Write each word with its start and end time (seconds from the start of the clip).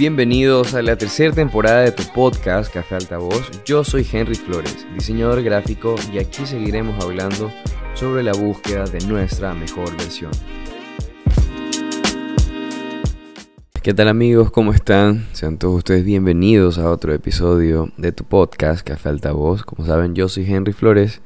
Bienvenidos 0.00 0.72
a 0.72 0.80
la 0.80 0.96
tercera 0.96 1.34
temporada 1.34 1.82
de 1.82 1.92
tu 1.92 2.02
podcast 2.14 2.72
Café 2.72 2.94
Altavoz. 2.94 3.50
Yo 3.66 3.84
soy 3.84 4.06
Henry 4.10 4.34
Flores, 4.34 4.86
diseñador 4.94 5.42
gráfico, 5.42 5.94
y 6.10 6.18
aquí 6.18 6.46
seguiremos 6.46 7.04
hablando 7.04 7.52
sobre 7.92 8.22
la 8.22 8.32
búsqueda 8.32 8.84
de 8.86 9.06
nuestra 9.06 9.52
mejor 9.52 9.94
versión. 9.98 10.30
¿Qué 13.82 13.92
tal 13.92 14.08
amigos? 14.08 14.50
¿Cómo 14.50 14.72
están? 14.72 15.26
Sean 15.34 15.58
todos 15.58 15.76
ustedes 15.76 16.06
bienvenidos 16.06 16.78
a 16.78 16.90
otro 16.90 17.12
episodio 17.12 17.92
de 17.98 18.12
tu 18.12 18.24
podcast 18.24 18.82
Café 18.88 19.10
Altavoz. 19.10 19.64
Como 19.64 19.86
saben, 19.86 20.14
yo 20.14 20.30
soy 20.30 20.50
Henry 20.50 20.72
Flores, 20.72 21.20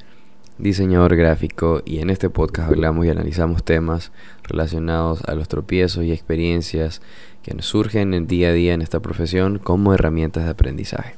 diseñador 0.58 1.16
gráfico, 1.16 1.82
y 1.84 1.98
en 1.98 2.10
este 2.10 2.30
podcast 2.30 2.70
hablamos 2.70 3.06
y 3.06 3.10
analizamos 3.10 3.64
temas 3.64 4.12
relacionados 4.44 5.22
a 5.24 5.34
los 5.34 5.48
tropiezos 5.48 6.04
y 6.04 6.12
experiencias 6.12 7.02
que 7.42 7.54
nos 7.54 7.66
surgen 7.66 8.14
en 8.14 8.22
el 8.22 8.26
día 8.26 8.48
a 8.48 8.52
día 8.52 8.74
en 8.74 8.82
esta 8.82 9.00
profesión 9.00 9.58
como 9.58 9.94
herramientas 9.94 10.44
de 10.44 10.50
aprendizaje. 10.50 11.16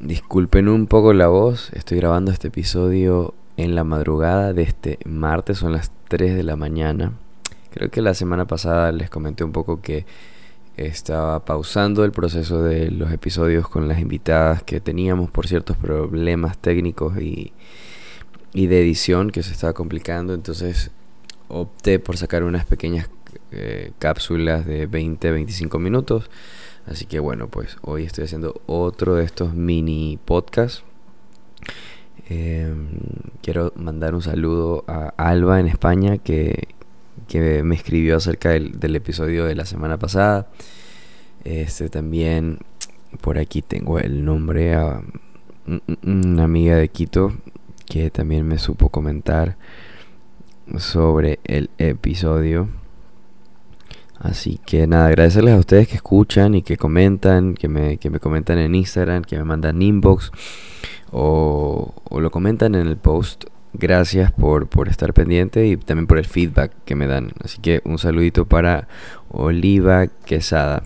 Disculpen 0.00 0.68
un 0.68 0.86
poco 0.86 1.12
la 1.12 1.28
voz, 1.28 1.70
estoy 1.72 1.98
grabando 1.98 2.30
este 2.30 2.48
episodio 2.48 3.34
en 3.56 3.74
la 3.74 3.84
madrugada 3.84 4.52
de 4.52 4.62
este 4.62 4.98
martes, 5.06 5.58
son 5.58 5.72
las 5.72 5.90
3 6.08 6.36
de 6.36 6.42
la 6.42 6.56
mañana. 6.56 7.12
Creo 7.70 7.90
que 7.90 8.02
la 8.02 8.14
semana 8.14 8.46
pasada 8.46 8.92
les 8.92 9.08
comenté 9.08 9.44
un 9.44 9.52
poco 9.52 9.80
que 9.80 10.04
estaba 10.76 11.42
pausando 11.46 12.04
el 12.04 12.12
proceso 12.12 12.62
de 12.62 12.90
los 12.90 13.10
episodios 13.10 13.68
con 13.68 13.88
las 13.88 13.98
invitadas 13.98 14.62
que 14.62 14.80
teníamos 14.80 15.30
por 15.30 15.46
ciertos 15.46 15.78
problemas 15.78 16.58
técnicos 16.58 17.18
y, 17.18 17.54
y 18.56 18.68
de 18.68 18.80
edición 18.80 19.30
que 19.30 19.42
se 19.42 19.52
estaba 19.52 19.74
complicando, 19.74 20.32
entonces 20.32 20.90
opté 21.48 21.98
por 21.98 22.16
sacar 22.16 22.42
unas 22.42 22.64
pequeñas 22.64 23.10
eh, 23.52 23.92
cápsulas 23.98 24.64
de 24.64 24.88
20-25 24.88 25.78
minutos. 25.78 26.30
Así 26.86 27.04
que 27.04 27.18
bueno, 27.20 27.48
pues 27.48 27.76
hoy 27.82 28.04
estoy 28.04 28.24
haciendo 28.24 28.62
otro 28.64 29.14
de 29.14 29.24
estos 29.24 29.52
mini 29.52 30.18
podcasts. 30.24 30.84
Em, 32.30 32.88
quiero 33.42 33.74
mandar 33.76 34.14
un 34.14 34.22
saludo 34.22 34.84
a 34.86 35.12
Alba 35.18 35.60
en 35.60 35.66
España 35.66 36.16
que, 36.16 36.68
que 37.28 37.62
me 37.62 37.74
escribió 37.74 38.16
acerca 38.16 38.48
del, 38.52 38.96
episodio 38.96 39.44
de 39.44 39.54
la 39.54 39.66
semana 39.66 39.98
pasada. 39.98 40.48
Este 41.44 41.90
también 41.90 42.60
por 43.20 43.36
aquí 43.36 43.60
tengo 43.60 43.98
el 43.98 44.24
nombre 44.24 44.74
a 44.74 45.02
una 46.02 46.44
amiga 46.44 46.76
de 46.76 46.88
Quito 46.88 47.34
que 47.88 48.10
también 48.10 48.46
me 48.46 48.58
supo 48.58 48.88
comentar 48.88 49.56
sobre 50.78 51.40
el 51.44 51.70
episodio. 51.78 52.68
Así 54.18 54.58
que 54.64 54.86
nada, 54.86 55.06
agradecerles 55.06 55.54
a 55.54 55.58
ustedes 55.58 55.88
que 55.88 55.96
escuchan 55.96 56.54
y 56.54 56.62
que 56.62 56.76
comentan, 56.76 57.54
que 57.54 57.68
me, 57.68 57.98
que 57.98 58.10
me 58.10 58.18
comentan 58.18 58.58
en 58.58 58.74
Instagram, 58.74 59.22
que 59.22 59.36
me 59.36 59.44
mandan 59.44 59.82
inbox 59.82 60.32
o, 61.12 61.94
lo 62.10 62.30
comentan 62.30 62.74
en 62.74 62.86
el 62.86 62.96
post. 62.96 63.44
Gracias 63.74 64.32
por, 64.32 64.68
por 64.68 64.88
estar 64.88 65.12
pendiente 65.12 65.66
y 65.66 65.76
también 65.76 66.06
por 66.06 66.16
el 66.16 66.24
feedback 66.24 66.72
que 66.86 66.94
me 66.94 67.06
dan. 67.06 67.32
Así 67.44 67.60
que 67.60 67.82
un 67.84 67.98
saludito 67.98 68.46
para 68.46 68.88
Oliva 69.28 70.06
Quesada 70.06 70.84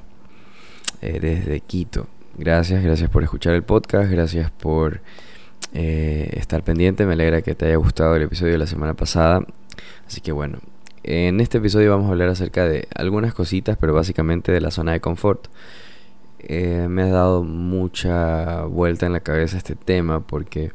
eh, 1.01 1.21
desde 1.21 1.61
Quito. 1.61 2.09
Gracias, 2.37 2.83
gracias 2.83 3.09
por 3.11 3.23
escuchar 3.23 3.55
el 3.55 3.63
podcast, 3.63 4.11
gracias 4.11 4.51
por 4.51 5.03
eh, 5.75 6.31
estar 6.35 6.63
pendiente. 6.63 7.07
Me 7.07 7.15
alegra 7.15 7.43
que 7.43 7.55
te 7.55 7.67
haya 7.67 7.77
gustado 7.77 8.17
el 8.17 8.23
episodio 8.23 8.53
de 8.53 8.59
la 8.59 8.67
semana 8.67 8.95
pasada. 8.95 9.45
Así 10.07 10.21
que 10.21 10.33
bueno, 10.33 10.59
en 11.03 11.41
este 11.41 11.59
episodio 11.59 11.91
vamos 11.91 12.09
a 12.09 12.11
hablar 12.11 12.29
acerca 12.29 12.67
de 12.67 12.89
algunas 12.95 13.35
cositas, 13.35 13.77
pero 13.79 13.95
básicamente 13.95 14.53
de 14.53 14.61
la 14.61 14.71
zona 14.71 14.93
de 14.93 15.01
confort. 15.01 15.49
Eh, 16.41 16.87
me 16.89 17.03
ha 17.03 17.09
dado 17.09 17.45
mucha 17.45 18.63
vuelta 18.65 19.07
en 19.07 19.13
la 19.13 19.21
cabeza 19.21 19.59
este 19.59 19.77
tema 19.77 20.21
porque 20.21 20.73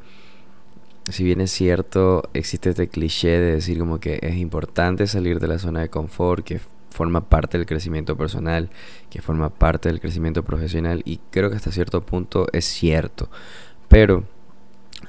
si 1.09 1.23
bien 1.23 1.41
es 1.41 1.51
cierto, 1.51 2.23
existe 2.33 2.69
este 2.69 2.87
cliché 2.87 3.39
de 3.39 3.55
decir 3.55 3.79
como 3.79 3.99
que 3.99 4.19
es 4.21 4.35
importante 4.35 5.07
salir 5.07 5.39
de 5.39 5.47
la 5.47 5.59
zona 5.59 5.81
de 5.81 5.89
confort, 5.89 6.43
que 6.43 6.59
forma 6.89 7.29
parte 7.29 7.57
del 7.57 7.67
crecimiento 7.67 8.15
personal, 8.15 8.69
que 9.09 9.21
forma 9.21 9.49
parte 9.49 9.89
del 9.89 9.99
crecimiento 9.99 10.43
profesional 10.43 11.01
y 11.05 11.19
creo 11.29 11.49
que 11.49 11.57
hasta 11.57 11.71
cierto 11.71 12.01
punto 12.01 12.47
es 12.53 12.65
cierto, 12.65 13.29
pero 13.87 14.23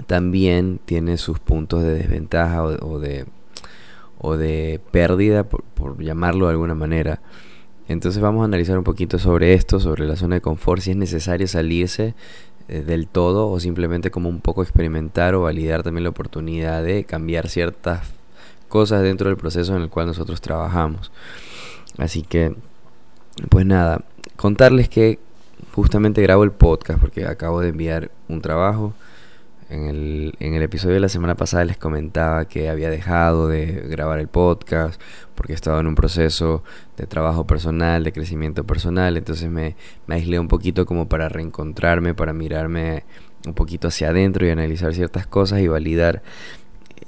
también 0.06 0.80
tiene 0.84 1.16
sus 1.16 1.38
puntos 1.38 1.82
de 1.82 1.94
desventaja 1.94 2.62
o 2.62 2.98
de 2.98 3.26
o 4.18 4.36
de 4.36 4.80
pérdida, 4.90 5.44
por, 5.44 6.02
llamarlo 6.02 6.46
de 6.46 6.52
alguna 6.52 6.74
manera. 6.74 7.20
Entonces 7.88 8.20
vamos 8.20 8.42
a 8.42 8.46
analizar 8.46 8.76
un 8.76 8.84
poquito 8.84 9.18
sobre 9.18 9.54
esto, 9.54 9.78
sobre 9.78 10.06
la 10.06 10.16
zona 10.16 10.36
de 10.36 10.40
confort, 10.40 10.82
si 10.82 10.90
es 10.90 10.96
necesario 10.96 11.46
salirse 11.46 12.14
eh, 12.68 12.82
del 12.82 13.06
todo 13.06 13.48
o 13.48 13.60
simplemente 13.60 14.10
como 14.10 14.28
un 14.28 14.40
poco 14.40 14.62
experimentar 14.62 15.34
o 15.34 15.42
validar 15.42 15.82
también 15.82 16.04
la 16.04 16.10
oportunidad 16.10 16.82
de 16.82 17.04
cambiar 17.04 17.48
ciertas 17.48 18.00
cosas 18.68 19.02
dentro 19.02 19.28
del 19.28 19.36
proceso 19.36 19.76
en 19.76 19.82
el 19.82 19.90
cual 19.90 20.06
nosotros 20.06 20.40
trabajamos. 20.40 21.12
Así 21.98 22.22
que, 22.22 22.54
pues 23.48 23.64
nada, 23.64 24.02
contarles 24.34 24.88
que 24.88 25.20
justamente 25.72 26.22
grabo 26.22 26.42
el 26.42 26.50
podcast 26.50 26.98
porque 26.98 27.26
acabo 27.26 27.60
de 27.60 27.68
enviar 27.68 28.10
un 28.28 28.40
trabajo 28.40 28.94
en 29.68 29.86
el, 29.86 30.34
en 30.38 30.54
el 30.54 30.62
episodio 30.62 30.94
de 30.94 31.00
la 31.00 31.08
semana 31.08 31.34
pasada 31.34 31.64
les 31.64 31.76
comentaba 31.76 32.46
que 32.46 32.68
había 32.68 32.90
dejado 32.90 33.48
de 33.48 33.66
grabar 33.88 34.20
el 34.20 34.28
podcast 34.28 35.00
porque 35.34 35.52
estaba 35.52 35.80
en 35.80 35.86
un 35.86 35.94
proceso 35.94 36.62
de 36.96 37.06
trabajo 37.06 37.46
personal, 37.46 38.04
de 38.04 38.12
crecimiento 38.12 38.64
personal, 38.64 39.16
entonces 39.16 39.50
me, 39.50 39.76
me 40.06 40.16
aislé 40.16 40.38
un 40.38 40.48
poquito 40.48 40.86
como 40.86 41.08
para 41.08 41.28
reencontrarme, 41.28 42.14
para 42.14 42.32
mirarme 42.32 43.04
un 43.46 43.54
poquito 43.54 43.88
hacia 43.88 44.10
adentro 44.10 44.46
y 44.46 44.50
analizar 44.50 44.94
ciertas 44.94 45.26
cosas 45.26 45.60
y 45.60 45.68
validar 45.68 46.22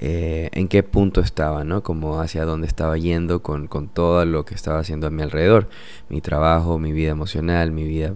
eh, 0.01 0.51
en 0.53 0.69
qué 0.69 0.85
punto 0.85 1.21
estaba, 1.21 1.65
¿no? 1.65 1.83
Como 1.83 2.21
hacia 2.21 2.45
dónde 2.45 2.69
estaba 2.69 2.97
yendo 2.99 3.43
con, 3.43 3.67
con, 3.67 3.89
todo 3.89 4.25
lo 4.25 4.45
que 4.45 4.55
estaba 4.55 4.79
haciendo 4.79 5.09
a 5.09 5.11
mi 5.11 5.23
alrededor. 5.23 5.69
Mi 6.09 6.21
trabajo, 6.21 6.79
mi 6.79 6.93
vida 6.93 7.11
emocional, 7.11 7.73
mi 7.73 7.85
vida 7.85 8.15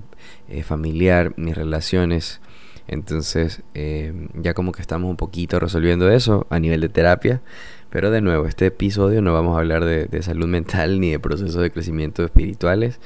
eh, 0.49 0.63
familiar, 0.63 1.33
mis 1.37 1.57
relaciones 1.57 2.41
entonces, 2.93 3.63
eh, 3.75 4.13
ya 4.35 4.53
como 4.53 4.73
que 4.73 4.83
estamos 4.83 5.09
un 5.09 5.17
poquito 5.17 5.59
resolviendo 5.59 6.11
eso 6.11 6.47
a 6.51 6.59
nivel 6.59 6.83
de 6.83 6.91
terapia. 6.91 7.41
Pero 7.89 8.11
de 8.11 8.21
nuevo, 8.21 8.47
este 8.47 8.67
episodio 8.67 9.23
no 9.23 9.33
vamos 9.33 9.57
a 9.57 9.61
hablar 9.61 9.85
de, 9.85 10.23
salud 10.23 10.47
mental 10.47 11.01
ni 11.01 11.11
de 11.11 11.19
procesos 11.19 11.63
de 11.63 11.71
crecimiento 11.71 12.23
espirituales. 12.25 13.01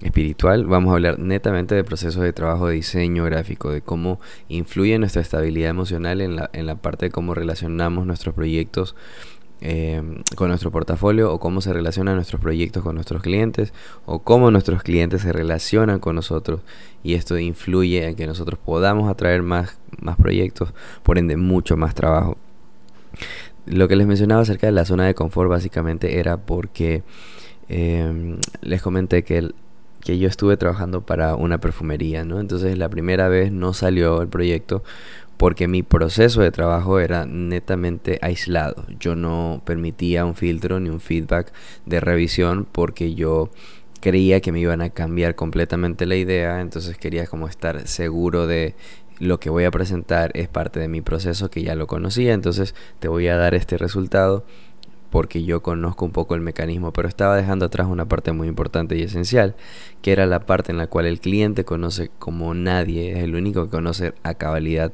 Espiritual, 0.00 0.66
vamos 0.66 0.92
a 0.92 0.94
hablar 0.94 1.18
netamente 1.18 1.74
de 1.74 1.82
procesos 1.82 2.22
de 2.22 2.32
trabajo 2.32 2.68
de 2.68 2.74
diseño 2.74 3.24
gráfico, 3.24 3.70
de 3.70 3.80
cómo 3.80 4.20
influye 4.48 4.98
nuestra 4.98 5.22
estabilidad 5.22 5.70
emocional 5.70 6.20
en 6.20 6.36
la, 6.36 6.50
en 6.52 6.66
la 6.66 6.76
parte 6.76 7.06
de 7.06 7.10
cómo 7.10 7.34
relacionamos 7.34 8.06
nuestros 8.06 8.34
proyectos 8.34 8.94
Em, 9.60 10.16
con 10.36 10.48
nuestro 10.48 10.70
portafolio 10.70 11.32
o 11.32 11.38
cómo 11.38 11.60
se 11.60 11.72
relacionan 11.72 12.16
nuestros 12.16 12.40
proyectos 12.40 12.82
con 12.82 12.96
nuestros 12.96 13.22
clientes 13.22 13.72
o 14.04 14.18
cómo 14.18 14.50
nuestros 14.50 14.82
clientes 14.82 15.22
se 15.22 15.32
relacionan 15.32 16.00
con 16.00 16.16
nosotros 16.16 16.60
y 17.02 17.14
esto 17.14 17.38
influye 17.38 18.08
en 18.08 18.14
que 18.16 18.26
nosotros 18.26 18.58
podamos 18.62 19.08
atraer 19.08 19.42
más, 19.42 19.78
más 20.00 20.16
proyectos, 20.16 20.74
por 21.02 21.18
ende 21.18 21.36
mucho 21.36 21.76
más 21.76 21.94
trabajo. 21.94 22.36
Lo 23.64 23.88
que 23.88 23.96
les 23.96 24.06
mencionaba 24.06 24.42
acerca 24.42 24.66
de 24.66 24.72
la 24.72 24.84
zona 24.84 25.06
de 25.06 25.14
confort 25.14 25.48
básicamente 25.48 26.18
era 26.18 26.36
porque 26.36 27.02
em, 27.68 28.38
les 28.60 28.82
comenté 28.82 29.22
que, 29.22 29.52
que 30.00 30.18
yo 30.18 30.28
estuve 30.28 30.56
trabajando 30.56 31.00
para 31.00 31.36
una 31.36 31.58
perfumería, 31.58 32.24
¿no? 32.24 32.40
Entonces 32.40 32.76
la 32.76 32.90
primera 32.90 33.28
vez 33.28 33.50
no 33.50 33.72
salió 33.72 34.20
el 34.20 34.28
proyecto 34.28 34.82
porque 35.36 35.68
mi 35.68 35.82
proceso 35.82 36.40
de 36.40 36.50
trabajo 36.50 37.00
era 37.00 37.26
netamente 37.26 38.18
aislado. 38.22 38.86
Yo 38.98 39.16
no 39.16 39.62
permitía 39.64 40.24
un 40.24 40.34
filtro 40.34 40.80
ni 40.80 40.90
un 40.90 41.00
feedback 41.00 41.52
de 41.86 42.00
revisión 42.00 42.66
porque 42.70 43.14
yo 43.14 43.50
creía 44.00 44.40
que 44.40 44.52
me 44.52 44.60
iban 44.60 44.82
a 44.82 44.90
cambiar 44.90 45.34
completamente 45.34 46.04
la 46.06 46.16
idea, 46.16 46.60
entonces 46.60 46.98
quería 46.98 47.26
como 47.26 47.48
estar 47.48 47.88
seguro 47.88 48.46
de 48.46 48.74
lo 49.18 49.40
que 49.40 49.48
voy 49.48 49.64
a 49.64 49.70
presentar 49.70 50.30
es 50.34 50.48
parte 50.48 50.80
de 50.80 50.88
mi 50.88 51.00
proceso 51.00 51.48
que 51.50 51.62
ya 51.62 51.74
lo 51.74 51.86
conocía, 51.86 52.34
entonces 52.34 52.74
te 52.98 53.08
voy 53.08 53.28
a 53.28 53.36
dar 53.36 53.54
este 53.54 53.78
resultado 53.78 54.44
porque 55.14 55.44
yo 55.44 55.62
conozco 55.62 56.04
un 56.04 56.10
poco 56.10 56.34
el 56.34 56.40
mecanismo, 56.40 56.92
pero 56.92 57.06
estaba 57.06 57.36
dejando 57.36 57.66
atrás 57.66 57.86
una 57.86 58.08
parte 58.08 58.32
muy 58.32 58.48
importante 58.48 58.96
y 58.98 59.02
esencial, 59.02 59.54
que 60.02 60.10
era 60.10 60.26
la 60.26 60.40
parte 60.40 60.72
en 60.72 60.76
la 60.76 60.88
cual 60.88 61.06
el 61.06 61.20
cliente 61.20 61.64
conoce 61.64 62.10
como 62.18 62.52
nadie, 62.52 63.12
es 63.12 63.18
el 63.18 63.36
único 63.36 63.62
que 63.62 63.70
conoce 63.70 64.14
a 64.24 64.34
cabalidad 64.34 64.92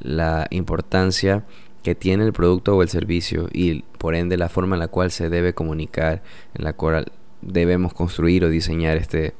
la 0.00 0.46
importancia 0.48 1.44
que 1.82 1.94
tiene 1.94 2.24
el 2.24 2.32
producto 2.32 2.78
o 2.78 2.82
el 2.82 2.88
servicio 2.88 3.50
y 3.52 3.82
por 3.98 4.14
ende 4.14 4.38
la 4.38 4.48
forma 4.48 4.74
en 4.76 4.80
la 4.80 4.88
cual 4.88 5.10
se 5.10 5.28
debe 5.28 5.52
comunicar, 5.52 6.22
en 6.54 6.64
la 6.64 6.72
cual 6.72 7.12
debemos 7.42 7.92
construir 7.92 8.46
o 8.46 8.48
diseñar 8.48 8.96
este, 8.96 9.34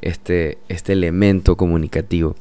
este, 0.00 0.58
este 0.68 0.94
elemento 0.94 1.56
comunicativo. 1.56 2.34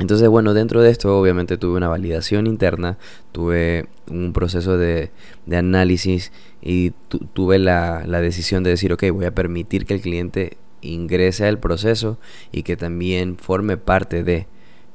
Entonces, 0.00 0.28
bueno, 0.30 0.54
dentro 0.54 0.80
de 0.80 0.90
esto 0.90 1.20
obviamente 1.20 1.58
tuve 1.58 1.76
una 1.76 1.88
validación 1.88 2.46
interna, 2.46 2.96
tuve 3.32 3.86
un 4.10 4.32
proceso 4.32 4.78
de, 4.78 5.10
análisis 5.52 6.32
y 6.62 6.92
tuve 7.34 7.58
la, 7.58 8.04
la 8.06 8.22
decisión 8.22 8.62
de 8.62 8.70
decir, 8.70 8.94
ok, 8.94 9.04
voy 9.12 9.26
a 9.26 9.34
permitir 9.34 9.84
que 9.84 9.92
el 9.92 10.00
cliente 10.00 10.56
ingrese 10.80 11.46
al 11.46 11.58
proceso 11.58 12.18
y 12.50 12.62
que 12.62 12.78
también 12.78 13.36
forme 13.36 13.76
parte 13.76 14.24
de. 14.24 14.46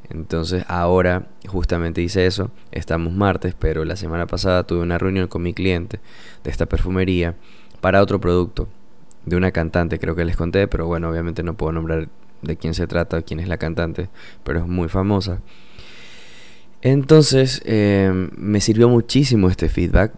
Entonces 0.10 0.66
ahora 0.68 1.28
justamente 1.48 2.02
hice 2.02 2.26
eso, 2.26 2.50
estamos 2.72 3.14
martes, 3.14 3.54
pero 3.58 3.86
la 3.86 3.96
semana 3.98 4.26
pasada 4.26 4.64
tuve 4.64 4.80
una 4.80 4.98
reunión 4.98 5.28
con 5.28 5.44
mi 5.44 5.54
cliente 5.54 6.00
de 6.44 6.50
esta 6.50 6.66
perfumería 6.66 7.36
para 7.80 8.02
otro 8.02 8.20
producto 8.20 8.68
de 9.26 9.36
una 9.36 9.52
cantante, 9.52 10.00
creo 10.00 10.16
que 10.16 10.26
les 10.26 10.36
conté, 10.36 10.68
pero 10.68 10.88
bueno, 10.88 11.10
obviamente 11.10 11.44
no 11.44 11.56
puedo 11.56 11.74
nombrar 11.74 12.08
de 12.46 12.58
quién 12.58 12.74
se 12.74 12.88
trata, 12.88 13.22
quién 13.22 13.40
es 13.40 13.48
la 13.48 13.58
cantante, 13.58 14.10
pero 14.44 14.60
es 14.60 14.68
muy 14.68 14.88
famosa. 14.88 15.42
Entonces 16.82 17.62
eh, 17.66 18.30
me 18.38 18.62
sirvió 18.62 18.90
muchísimo 18.90 19.50
este 19.50 19.70
feedback 19.70 20.14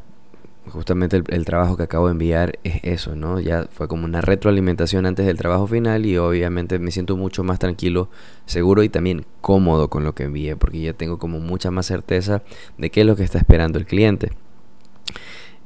justamente 0.69 1.21
el, 1.27 1.45
trabajo 1.45 1.77
que 1.77 1.83
acabo 1.83 2.07
de 2.07 2.11
enviar 2.13 2.59
es 2.63 2.79
eso, 2.83 3.15
¿no? 3.15 3.39
Ya 3.39 3.67
fue 3.71 3.87
como 3.87 4.05
una 4.05 4.21
retroalimentación 4.21 5.05
antes 5.05 5.25
del 5.25 5.37
trabajo 5.37 5.67
final 5.67 6.05
y 6.05 6.17
obviamente 6.17 6.79
me 6.79 6.91
siento 6.91 7.17
mucho 7.17 7.43
más 7.43 7.59
tranquilo, 7.59 8.09
seguro 8.45 8.83
y 8.83 8.89
también 8.89 9.25
cómodo 9.41 9.89
con 9.89 10.03
lo 10.03 10.13
que 10.13 10.23
envié, 10.23 10.55
porque 10.55 10.81
ya 10.81 10.93
tengo 10.93 11.17
como 11.19 11.39
mucha 11.39 11.71
más 11.71 11.85
certeza 11.85 12.43
de 12.77 12.89
qué 12.89 13.01
es 13.01 13.07
lo 13.07 13.15
que 13.15 13.23
está 13.23 13.37
esperando 13.37 13.79
el 13.79 13.85
cliente. 13.85 14.31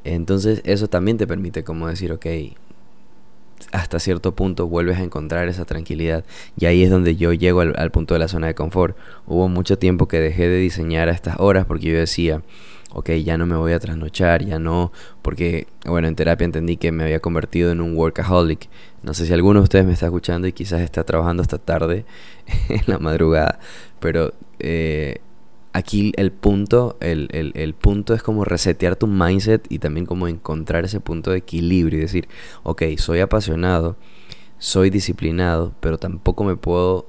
Entonces 0.04 0.62
eso 0.66 0.88
también 0.88 1.18
te 1.18 1.28
permite 1.28 1.64
como 1.64 1.88
decir, 1.88 2.12
ok, 2.12 2.26
hasta 3.72 4.00
cierto 4.00 4.36
punto 4.36 4.68
vuelves 4.68 4.98
a 4.98 5.04
encontrar 5.04 5.48
esa 5.48 5.66
tranquilidad 5.66 6.24
y 6.58 6.66
ahí 6.66 6.84
es 6.84 6.90
donde 6.90 7.16
yo 7.16 7.34
llego 7.34 7.62
al, 7.62 7.92
punto 7.92 8.14
de 8.14 8.20
la 8.20 8.28
zona 8.28 8.48
de 8.48 8.56
confort. 8.56 8.98
Hubo 9.26 9.48
mucho 9.48 9.78
tiempo 9.78 10.08
que 10.08 10.20
dejé 10.20 10.48
de 10.48 10.58
diseñar 10.58 11.10
a 11.10 11.12
estas 11.12 11.36
horas 11.40 11.66
porque 11.66 11.88
yo 11.88 11.98
decía, 11.98 12.42
ok, 12.94 13.12
ya 13.24 13.38
no 13.38 13.46
me 13.46 13.56
voy 13.56 13.74
a 13.74 13.80
trasnochar, 13.80 14.46
ya 14.46 14.60
no, 14.60 14.92
porque, 15.22 15.68
bueno, 15.86 16.08
en 16.08 16.16
terapia 16.16 16.46
entendí 16.46 16.78
que 16.78 16.92
me 16.92 17.04
había 17.04 17.20
convertido 17.20 17.72
en 17.72 17.82
un 17.82 17.96
workaholic. 17.96 18.70
No 19.04 19.14
sé 19.14 19.26
si 19.26 19.34
alguno 19.34 19.60
de 19.60 19.64
ustedes 19.64 19.86
me 19.86 19.94
está 19.94 20.08
escuchando 20.08 20.48
y 20.48 20.54
quizás 20.54 20.82
está 20.82 21.04
trabajando 21.04 21.42
hasta 21.42 21.58
tarde 21.58 22.06
en 22.70 22.84
la 22.88 23.00
madrugada, 23.00 23.60
pero 24.00 24.34
eh, 24.60 25.22
aquí 25.74 26.12
el 26.18 26.32
punto, 26.32 26.98
el, 27.00 27.30
el, 27.32 27.74
punto 27.74 28.14
es 28.14 28.24
como 28.24 28.44
resetear 28.46 28.96
tu 28.96 29.08
mindset 29.08 29.66
y 29.70 29.80
también 29.80 30.06
como 30.06 30.28
encontrar 30.28 30.86
ese 30.86 31.00
punto 31.00 31.32
de 31.32 31.38
equilibrio 31.38 32.00
y 32.00 32.02
decir, 32.02 32.28
ok, 32.64 32.84
soy 32.98 33.20
apasionado, 33.20 33.98
soy 34.60 34.90
disciplinado, 34.90 35.74
pero 35.80 35.98
tampoco 35.98 36.44
me 36.44 36.56
puedo 36.56 37.06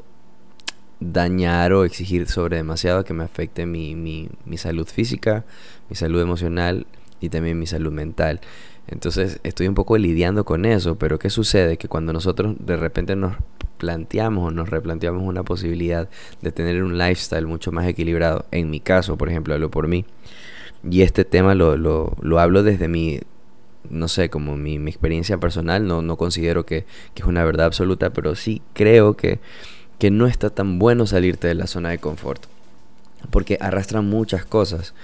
dañar 1.00 1.72
o 1.72 1.84
exigir 1.84 2.28
sobre 2.28 2.56
demasiado 2.56 3.04
que 3.04 3.14
me 3.14 3.24
afecte 3.24 3.66
mi, 3.66 3.96
mi, 3.96 4.28
mi 4.44 4.56
salud 4.56 4.86
física, 4.86 5.44
mi 5.88 5.96
salud 5.96 6.20
emocional 6.20 6.86
y 7.20 7.28
también 7.28 7.58
mi 7.58 7.66
salud 7.66 7.92
mental. 7.92 8.40
Entonces 8.88 9.40
estoy 9.42 9.68
un 9.68 9.74
poco 9.74 9.96
lidiando 9.96 10.44
con 10.44 10.64
eso, 10.64 10.96
pero 10.96 11.18
¿qué 11.18 11.30
sucede? 11.30 11.76
Que 11.76 11.88
cuando 11.88 12.12
nosotros 12.12 12.56
de 12.58 12.76
repente 12.76 13.16
nos 13.16 13.34
planteamos 13.78 14.48
o 14.48 14.50
nos 14.50 14.68
replanteamos 14.68 15.22
una 15.22 15.42
posibilidad 15.42 16.08
de 16.40 16.52
tener 16.52 16.82
un 16.82 16.98
lifestyle 16.98 17.46
mucho 17.46 17.72
más 17.72 17.86
equilibrado, 17.86 18.44
en 18.50 18.70
mi 18.70 18.80
caso, 18.80 19.16
por 19.16 19.28
ejemplo, 19.28 19.54
hablo 19.54 19.70
por 19.70 19.88
mí, 19.88 20.04
y 20.88 21.02
este 21.02 21.24
tema 21.24 21.54
lo, 21.54 21.76
lo, 21.76 22.16
lo 22.20 22.38
hablo 22.38 22.62
desde 22.62 22.88
mi, 22.88 23.20
no 23.88 24.08
sé, 24.08 24.30
como 24.30 24.56
mi, 24.56 24.78
mi 24.78 24.90
experiencia 24.90 25.38
personal, 25.38 25.86
no, 25.86 26.02
no 26.02 26.16
considero 26.16 26.66
que, 26.66 26.84
que 27.14 27.22
es 27.22 27.28
una 27.28 27.44
verdad 27.44 27.66
absoluta, 27.66 28.10
pero 28.10 28.34
sí 28.34 28.62
creo 28.74 29.16
que 29.16 29.40
que 30.02 30.10
no 30.10 30.26
está 30.26 30.50
tan 30.50 30.80
bueno 30.80 31.06
salirte 31.06 31.46
de 31.46 31.54
la 31.54 31.68
zona 31.68 31.90
de 31.90 31.98
confort. 31.98 32.42
Porque 33.30 33.56
arrastra 33.60 34.00
muchas 34.00 34.44
cosas. 34.44 34.94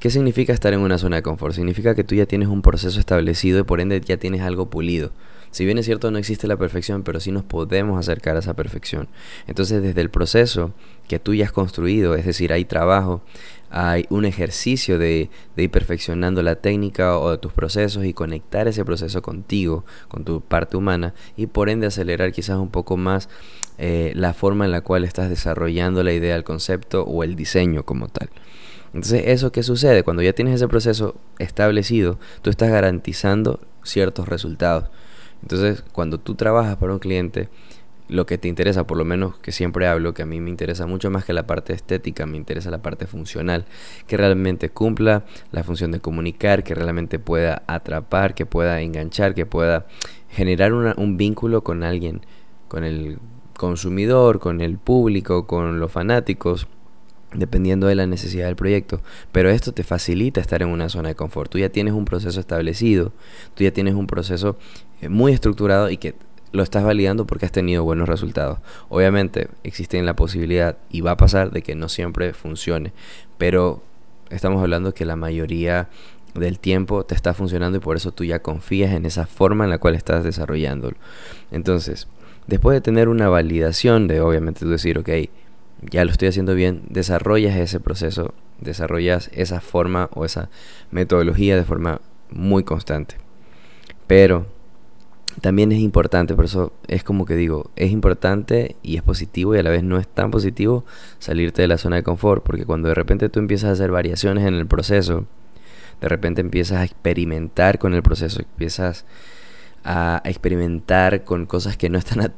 ¿Qué 0.00 0.08
significa 0.08 0.54
estar 0.54 0.72
en 0.72 0.80
una 0.80 0.96
zona 0.96 1.16
de 1.16 1.22
confort? 1.22 1.54
Significa 1.54 1.94
que 1.94 2.04
tú 2.04 2.14
ya 2.14 2.24
tienes 2.24 2.48
un 2.48 2.62
proceso 2.62 2.98
establecido 2.98 3.58
y 3.58 3.64
por 3.64 3.82
ende 3.82 4.00
ya 4.00 4.16
tienes 4.16 4.40
algo 4.40 4.70
pulido. 4.70 5.12
Si 5.50 5.66
bien 5.66 5.76
es 5.76 5.84
cierto 5.84 6.10
no 6.10 6.16
existe 6.16 6.46
la 6.46 6.56
perfección, 6.56 7.02
pero 7.02 7.20
sí 7.20 7.32
nos 7.32 7.44
podemos 7.44 8.00
acercar 8.00 8.34
a 8.34 8.38
esa 8.38 8.54
perfección. 8.54 9.08
Entonces 9.46 9.82
desde 9.82 10.00
el 10.00 10.08
proceso 10.08 10.72
que 11.06 11.18
tú 11.18 11.34
ya 11.34 11.44
has 11.44 11.52
construido, 11.52 12.14
es 12.14 12.24
decir, 12.24 12.50
hay 12.50 12.64
trabajo, 12.64 13.20
hay 13.68 14.06
un 14.08 14.24
ejercicio 14.24 14.98
de, 14.98 15.28
ir 15.54 15.70
perfeccionando 15.70 16.42
la 16.42 16.54
técnica 16.54 17.18
o 17.18 17.32
de 17.32 17.36
tus 17.36 17.52
procesos 17.52 18.06
y 18.06 18.14
conectar 18.14 18.68
ese 18.68 18.86
proceso 18.86 19.20
contigo, 19.20 19.84
con 20.08 20.24
tu 20.24 20.40
parte 20.40 20.78
humana 20.78 21.12
y 21.36 21.46
por 21.46 21.68
ende 21.68 21.86
acelerar 21.86 22.32
quizás 22.32 22.56
un 22.56 22.70
poco 22.70 22.96
más 22.96 23.28
eh, 23.76 24.12
la 24.14 24.32
forma 24.32 24.64
en 24.64 24.70
la 24.70 24.80
cual 24.80 25.04
estás 25.04 25.28
desarrollando 25.28 26.02
la 26.02 26.14
idea, 26.14 26.36
el 26.36 26.44
concepto 26.44 27.02
o 27.02 27.22
el 27.22 27.36
diseño 27.36 27.84
como 27.84 28.08
tal. 28.08 28.30
Entonces, 28.92 29.22
¿eso 29.26 29.52
qué 29.52 29.62
sucede? 29.62 30.02
Cuando 30.02 30.22
ya 30.22 30.32
tienes 30.32 30.54
ese 30.54 30.68
proceso 30.68 31.14
establecido, 31.38 32.18
tú 32.42 32.50
estás 32.50 32.70
garantizando 32.70 33.60
ciertos 33.84 34.28
resultados. 34.28 34.90
Entonces, 35.42 35.84
cuando 35.92 36.18
tú 36.18 36.34
trabajas 36.34 36.76
para 36.76 36.92
un 36.92 36.98
cliente, 36.98 37.48
lo 38.08 38.26
que 38.26 38.38
te 38.38 38.48
interesa, 38.48 38.86
por 38.86 38.98
lo 38.98 39.04
menos 39.04 39.38
que 39.38 39.52
siempre 39.52 39.86
hablo, 39.86 40.12
que 40.12 40.22
a 40.22 40.26
mí 40.26 40.40
me 40.40 40.50
interesa 40.50 40.86
mucho 40.86 41.10
más 41.10 41.24
que 41.24 41.32
la 41.32 41.46
parte 41.46 41.72
estética, 41.72 42.26
me 42.26 42.36
interesa 42.36 42.70
la 42.70 42.82
parte 42.82 43.06
funcional, 43.06 43.64
que 44.08 44.16
realmente 44.16 44.70
cumpla 44.70 45.24
la 45.52 45.62
función 45.62 45.92
de 45.92 46.00
comunicar, 46.00 46.64
que 46.64 46.74
realmente 46.74 47.20
pueda 47.20 47.62
atrapar, 47.68 48.34
que 48.34 48.46
pueda 48.46 48.80
enganchar, 48.80 49.34
que 49.34 49.46
pueda 49.46 49.86
generar 50.28 50.72
un 50.72 51.16
vínculo 51.16 51.62
con 51.62 51.84
alguien, 51.84 52.22
con 52.66 52.82
el 52.82 53.18
consumidor, 53.56 54.40
con 54.40 54.60
el 54.60 54.78
público, 54.78 55.46
con 55.46 55.78
los 55.78 55.92
fanáticos 55.92 56.66
dependiendo 57.34 57.86
de 57.86 57.94
la 57.94 58.06
necesidad 58.06 58.46
del 58.46 58.56
proyecto. 58.56 59.00
Pero 59.32 59.50
esto 59.50 59.72
te 59.72 59.84
facilita 59.84 60.40
estar 60.40 60.62
en 60.62 60.68
una 60.68 60.88
zona 60.88 61.10
de 61.10 61.14
confort. 61.14 61.50
Tú 61.50 61.58
ya 61.58 61.68
tienes 61.68 61.94
un 61.94 62.04
proceso 62.04 62.40
establecido, 62.40 63.12
tú 63.54 63.64
ya 63.64 63.72
tienes 63.72 63.94
un 63.94 64.06
proceso 64.06 64.56
eh, 65.00 65.08
muy 65.08 65.32
estructurado 65.32 65.90
y 65.90 65.96
que 65.96 66.14
lo 66.52 66.62
estás 66.62 66.82
validando 66.82 67.26
porque 67.26 67.46
has 67.46 67.52
tenido 67.52 67.84
buenos 67.84 68.08
resultados. 68.08 68.58
Obviamente 68.88 69.48
existe 69.62 70.02
la 70.02 70.16
posibilidad 70.16 70.76
y 70.90 71.00
va 71.00 71.12
a 71.12 71.16
pasar 71.16 71.52
de 71.52 71.62
que 71.62 71.74
no 71.74 71.88
siempre 71.88 72.32
funcione, 72.32 72.92
pero 73.38 73.82
estamos 74.30 74.60
hablando 74.60 74.92
que 74.92 75.04
la 75.04 75.16
mayoría 75.16 75.88
del 76.34 76.58
tiempo 76.58 77.04
te 77.04 77.14
está 77.14 77.34
funcionando 77.34 77.78
y 77.78 77.80
por 77.80 77.96
eso 77.96 78.12
tú 78.12 78.24
ya 78.24 78.40
confías 78.40 78.92
en 78.92 79.06
esa 79.06 79.26
forma 79.26 79.64
en 79.64 79.70
la 79.70 79.78
cual 79.78 79.94
estás 79.94 80.24
desarrollándolo. 80.24 80.96
Entonces, 81.50 82.08
después 82.46 82.74
de 82.74 82.80
tener 82.80 83.08
una 83.08 83.28
validación 83.28 84.08
de 84.08 84.20
obviamente 84.20 84.60
tú 84.60 84.70
decir, 84.70 84.98
ok, 84.98 85.08
ya 85.82 86.04
lo 86.04 86.10
estoy 86.10 86.28
haciendo 86.28 86.54
bien, 86.54 86.82
desarrollas 86.88 87.56
ese 87.56 87.80
proceso, 87.80 88.34
desarrollas 88.60 89.30
esa 89.32 89.60
forma 89.60 90.10
o 90.14 90.24
esa 90.24 90.50
metodología 90.90 91.56
de 91.56 91.64
forma 91.64 92.00
muy 92.30 92.64
constante. 92.64 93.16
Pero 94.06 94.46
también 95.40 95.72
es 95.72 95.78
importante, 95.78 96.34
por 96.34 96.44
eso 96.44 96.72
es 96.88 97.04
como 97.04 97.24
que 97.24 97.36
digo, 97.36 97.70
es 97.76 97.90
importante 97.90 98.76
y 98.82 98.96
es 98.96 99.02
positivo 99.02 99.54
y 99.54 99.58
a 99.58 99.62
la 99.62 99.70
vez 99.70 99.82
no 99.82 99.98
es 99.98 100.08
tan 100.08 100.30
positivo 100.30 100.84
salirte 101.18 101.62
de 101.62 101.68
la 101.68 101.78
zona 101.78 101.96
de 101.96 102.02
confort, 102.02 102.42
porque 102.42 102.66
cuando 102.66 102.88
de 102.88 102.94
repente 102.94 103.28
tú 103.28 103.38
empiezas 103.38 103.70
a 103.70 103.72
hacer 103.72 103.90
variaciones 103.90 104.46
en 104.46 104.54
el 104.54 104.66
proceso, 104.66 105.26
de 106.00 106.08
repente 106.08 106.40
empiezas 106.40 106.78
a 106.78 106.84
experimentar 106.84 107.78
con 107.78 107.94
el 107.94 108.02
proceso, 108.02 108.40
empiezas 108.40 109.06
a 109.84 110.20
experimentar 110.24 111.24
con 111.24 111.46
cosas 111.46 111.76
que 111.76 111.88
no 111.88 111.98
están 111.98 112.34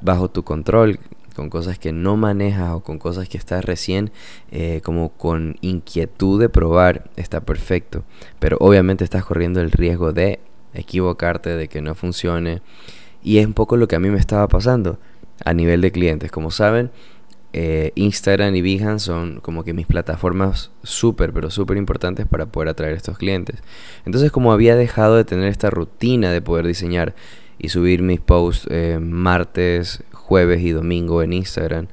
bajo 0.00 0.30
tu 0.30 0.42
control, 0.42 0.98
con 1.40 1.48
cosas 1.48 1.78
que 1.78 1.90
no 1.90 2.18
manejas 2.18 2.74
o 2.74 2.80
con 2.80 2.98
cosas 2.98 3.26
que 3.26 3.38
estás 3.38 3.64
recién 3.64 4.10
eh, 4.50 4.82
como 4.84 5.08
con 5.08 5.56
inquietud 5.62 6.38
de 6.38 6.50
probar, 6.50 7.10
está 7.16 7.40
perfecto. 7.40 8.04
Pero 8.38 8.58
obviamente 8.60 9.04
estás 9.04 9.24
corriendo 9.24 9.62
el 9.62 9.70
riesgo 9.70 10.12
de 10.12 10.40
equivocarte, 10.74 11.56
de 11.56 11.68
que 11.68 11.80
no 11.80 11.94
funcione. 11.94 12.60
Y 13.22 13.38
es 13.38 13.46
un 13.46 13.54
poco 13.54 13.78
lo 13.78 13.88
que 13.88 13.96
a 13.96 14.00
mí 14.00 14.10
me 14.10 14.18
estaba 14.18 14.48
pasando 14.48 14.98
a 15.42 15.54
nivel 15.54 15.80
de 15.80 15.90
clientes. 15.90 16.30
Como 16.30 16.50
saben, 16.50 16.90
eh, 17.54 17.92
Instagram 17.94 18.54
y 18.56 18.60
Behance 18.60 19.06
son 19.06 19.40
como 19.40 19.64
que 19.64 19.72
mis 19.72 19.86
plataformas 19.86 20.70
súper, 20.82 21.32
pero 21.32 21.50
súper 21.50 21.78
importantes 21.78 22.26
para 22.26 22.44
poder 22.44 22.68
atraer 22.68 22.92
estos 22.96 23.16
clientes. 23.16 23.62
Entonces, 24.04 24.30
como 24.30 24.52
había 24.52 24.76
dejado 24.76 25.16
de 25.16 25.24
tener 25.24 25.48
esta 25.48 25.70
rutina 25.70 26.32
de 26.32 26.42
poder 26.42 26.66
diseñar 26.66 27.14
y 27.60 27.68
subir 27.68 28.02
mis 28.02 28.20
posts 28.20 28.66
eh, 28.70 28.98
martes, 29.00 30.02
jueves 30.12 30.62
y 30.62 30.70
domingo 30.70 31.22
en 31.22 31.32
Instagram, 31.32 31.88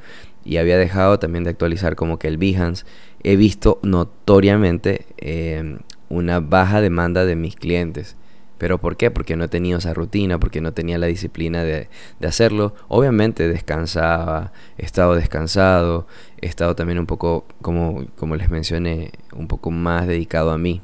y 0.46 0.58
había 0.58 0.78
dejado 0.78 1.20
también 1.20 1.44
de 1.44 1.50
actualizar 1.50 1.96
como 1.96 2.18
que 2.18 2.30
el 2.30 2.38
Behance, 2.38 2.86
he 3.22 3.36
visto 3.36 3.80
notoriamente 3.84 5.06
eh, 5.18 5.78
una 6.08 6.40
baja 6.40 6.80
demanda 6.80 7.26
de 7.26 7.36
mis 7.36 7.56
clientes. 7.56 8.16
¿Pero 8.58 8.80
por 8.80 8.98
qué? 8.98 9.12
Porque 9.12 9.36
no 9.36 9.44
he 9.44 9.50
tenido 9.50 9.78
esa 9.78 9.94
rutina, 9.94 10.40
porque 10.40 10.62
no 10.62 10.74
tenía 10.74 10.98
la 10.98 11.08
disciplina 11.08 11.64
de, 11.64 11.90
hacerlo. 12.26 12.74
Obviamente 12.88 13.48
descansaba, 13.48 14.52
he 14.78 14.86
estado 14.86 15.16
descansado, 15.16 16.08
he 16.42 16.48
estado 16.48 16.76
también 16.76 16.98
un 16.98 17.06
poco, 17.06 17.46
como, 17.62 18.06
como 18.16 18.36
les 18.36 18.50
mencioné, 18.50 19.12
un 19.34 19.48
poco 19.48 19.70
más 19.70 20.08
dedicado 20.08 20.52
a 20.52 20.58
mí, 20.58 20.82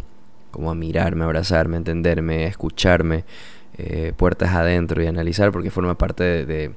como 0.51 0.69
a 0.69 0.75
mirarme, 0.75 1.23
abrazarme, 1.23 1.77
entenderme, 1.77 2.45
escucharme, 2.45 3.25
eh, 3.77 4.13
puertas 4.15 4.53
adentro 4.53 5.01
y 5.03 5.07
analizar, 5.07 5.51
porque 5.51 5.71
forma 5.71 5.97
parte 5.97 6.45
de, 6.45 6.71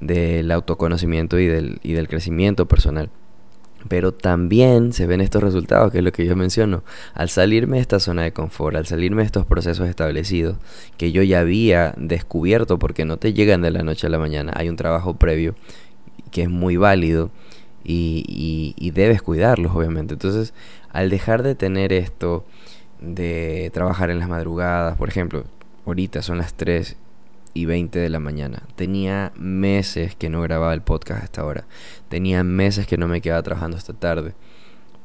del 0.00 0.50
autoconocimiento 0.50 1.38
y 1.38 1.46
del, 1.46 1.78
y 1.82 1.92
del 1.92 2.08
crecimiento 2.08 2.66
personal. 2.66 3.10
Pero 3.88 4.12
también 4.12 4.92
se 4.94 5.06
ven 5.06 5.20
estos 5.20 5.42
resultados, 5.42 5.92
que 5.92 5.98
es 5.98 6.04
lo 6.04 6.12
que 6.12 6.24
yo 6.24 6.36
menciono. 6.36 6.84
Al 7.12 7.28
salirme 7.28 7.76
de 7.76 7.82
esta 7.82 8.00
zona 8.00 8.22
de 8.22 8.32
confort, 8.32 8.76
al 8.76 8.86
salirme 8.86 9.22
de 9.22 9.26
estos 9.26 9.44
procesos 9.44 9.88
establecidos, 9.88 10.56
que 10.96 11.12
yo 11.12 11.22
ya 11.22 11.40
había 11.40 11.94
descubierto, 11.98 12.78
porque 12.78 13.04
no 13.04 13.18
te 13.18 13.34
llegan 13.34 13.60
de 13.60 13.70
la 13.70 13.82
noche 13.82 14.06
a 14.06 14.10
la 14.10 14.18
mañana, 14.18 14.52
hay 14.56 14.68
un 14.70 14.76
trabajo 14.76 15.14
previo 15.14 15.54
que 16.30 16.42
es 16.42 16.48
muy 16.48 16.76
válido 16.76 17.30
y, 17.84 18.74
y 18.76 18.90
debes 18.92 19.20
cuidarlos, 19.20 19.72
obviamente. 19.76 20.14
Entonces, 20.14 20.54
al 20.90 21.10
dejar 21.10 21.42
de 21.42 21.54
tener 21.54 21.92
esto 21.92 22.44
de 23.00 23.70
trabajar 23.74 24.10
en 24.10 24.18
las 24.18 24.28
madrugadas, 24.28 24.96
por 24.96 25.08
ejemplo, 25.08 25.44
ahorita 25.86 26.22
son 26.22 26.38
las 26.38 26.54
3 26.54 26.96
y 27.54 27.66
20 27.66 27.98
de 27.98 28.08
la 28.08 28.18
mañana. 28.18 28.62
Tenía 28.76 29.32
meses 29.36 30.16
que 30.16 30.28
no 30.28 30.42
grababa 30.42 30.74
el 30.74 30.82
podcast 30.82 31.22
hasta 31.22 31.40
ahora. 31.40 31.64
Tenía 32.08 32.44
meses 32.44 32.86
que 32.86 32.98
no 32.98 33.08
me 33.08 33.20
quedaba 33.20 33.42
trabajando 33.42 33.76
hasta 33.76 33.92
tarde. 33.94 34.34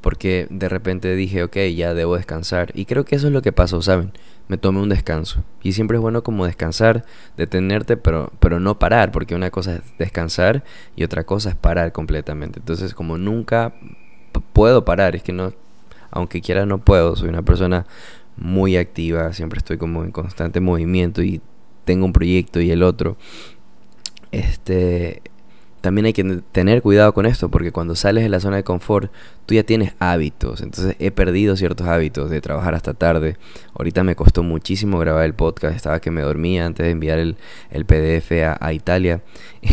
Porque 0.02 0.48
de 0.50 0.70
repente 0.70 1.16
dije, 1.16 1.44
ok, 1.44 1.58
ya 1.76 1.94
debo 1.94 2.16
descansar. 2.16 2.72
Y 2.74 2.86
creo 2.86 3.06
que 3.06 3.16
eso 3.16 3.28
es 3.28 3.34
lo 3.34 3.42
que 3.42 3.52
pasó, 3.52 3.82
¿saben? 3.82 4.14
Me 4.48 4.58
tomé 4.58 4.82
un 4.82 4.90
descanso. 4.90 5.44
Y 5.62 5.74
siempre 5.74 5.98
es 5.98 6.02
bueno 6.02 6.24
como 6.24 6.46
descansar, 6.46 7.06
detenerte, 7.38 7.98
pero, 7.98 8.32
pero 8.40 8.60
no 8.60 8.80
parar. 8.80 9.12
Porque 9.12 9.36
una 9.36 9.52
cosa 9.52 9.76
es 9.76 9.82
descansar 10.00 10.64
y 10.96 11.04
otra 11.04 11.26
cosa 11.26 11.50
es 11.50 11.56
parar 11.56 11.92
completamente. 11.92 12.60
Entonces, 12.60 12.94
como 12.94 13.18
nunca 13.18 13.74
puedo 14.54 14.86
parar, 14.86 15.16
es 15.16 15.24
que 15.24 15.34
no, 15.34 15.54
aunque 16.12 16.42
quiera 16.42 16.66
no 16.66 16.80
puedo. 16.80 17.16
Soy 17.16 17.30
una 17.30 17.44
persona 17.44 17.86
muy 18.40 18.78
activa, 18.78 19.34
siempre 19.34 19.58
estoy 19.58 19.78
como 19.78 20.04
en 20.04 20.12
constante 20.12 20.60
movimiento 20.60 21.22
y 21.22 21.42
tengo 21.86 22.06
un 22.06 22.14
proyecto 22.14 22.62
y 22.62 22.72
el 22.72 22.84
otro. 22.84 23.18
Este, 24.32 25.22
también 25.82 26.06
hay 26.06 26.14
que 26.14 26.24
tener 26.52 26.82
cuidado 26.82 27.14
con 27.14 27.26
esto 27.26 27.50
porque 27.50 27.72
cuando 27.72 27.96
sales 27.96 28.24
de 28.24 28.30
la 28.30 28.40
zona 28.40 28.58
de 28.58 28.64
confort 28.64 29.12
tú 29.46 29.56
ya 29.56 29.64
tienes 29.64 29.94
hábitos. 30.00 30.62
Entonces 30.62 30.96
he 31.00 31.12
perdido 31.12 31.56
ciertos 31.56 31.88
hábitos 31.88 32.30
de 32.30 32.42
trabajar 32.42 32.76
hasta 32.76 32.94
tarde. 32.94 33.38
Ahorita 33.76 34.04
me 34.04 34.16
costó 34.16 34.44
muchísimo 34.44 35.00
grabar 35.00 35.26
el 35.26 35.34
podcast. 35.34 35.76
Estaba 35.76 36.00
que 36.00 36.12
me 36.12 36.22
dormía 36.22 36.66
antes 36.66 36.86
de 36.86 36.92
enviar 36.92 37.20
el, 37.20 37.38
el 37.72 37.86
PDF 37.86 38.32
a, 38.44 38.58
a 38.60 38.74
Italia. 38.74 39.22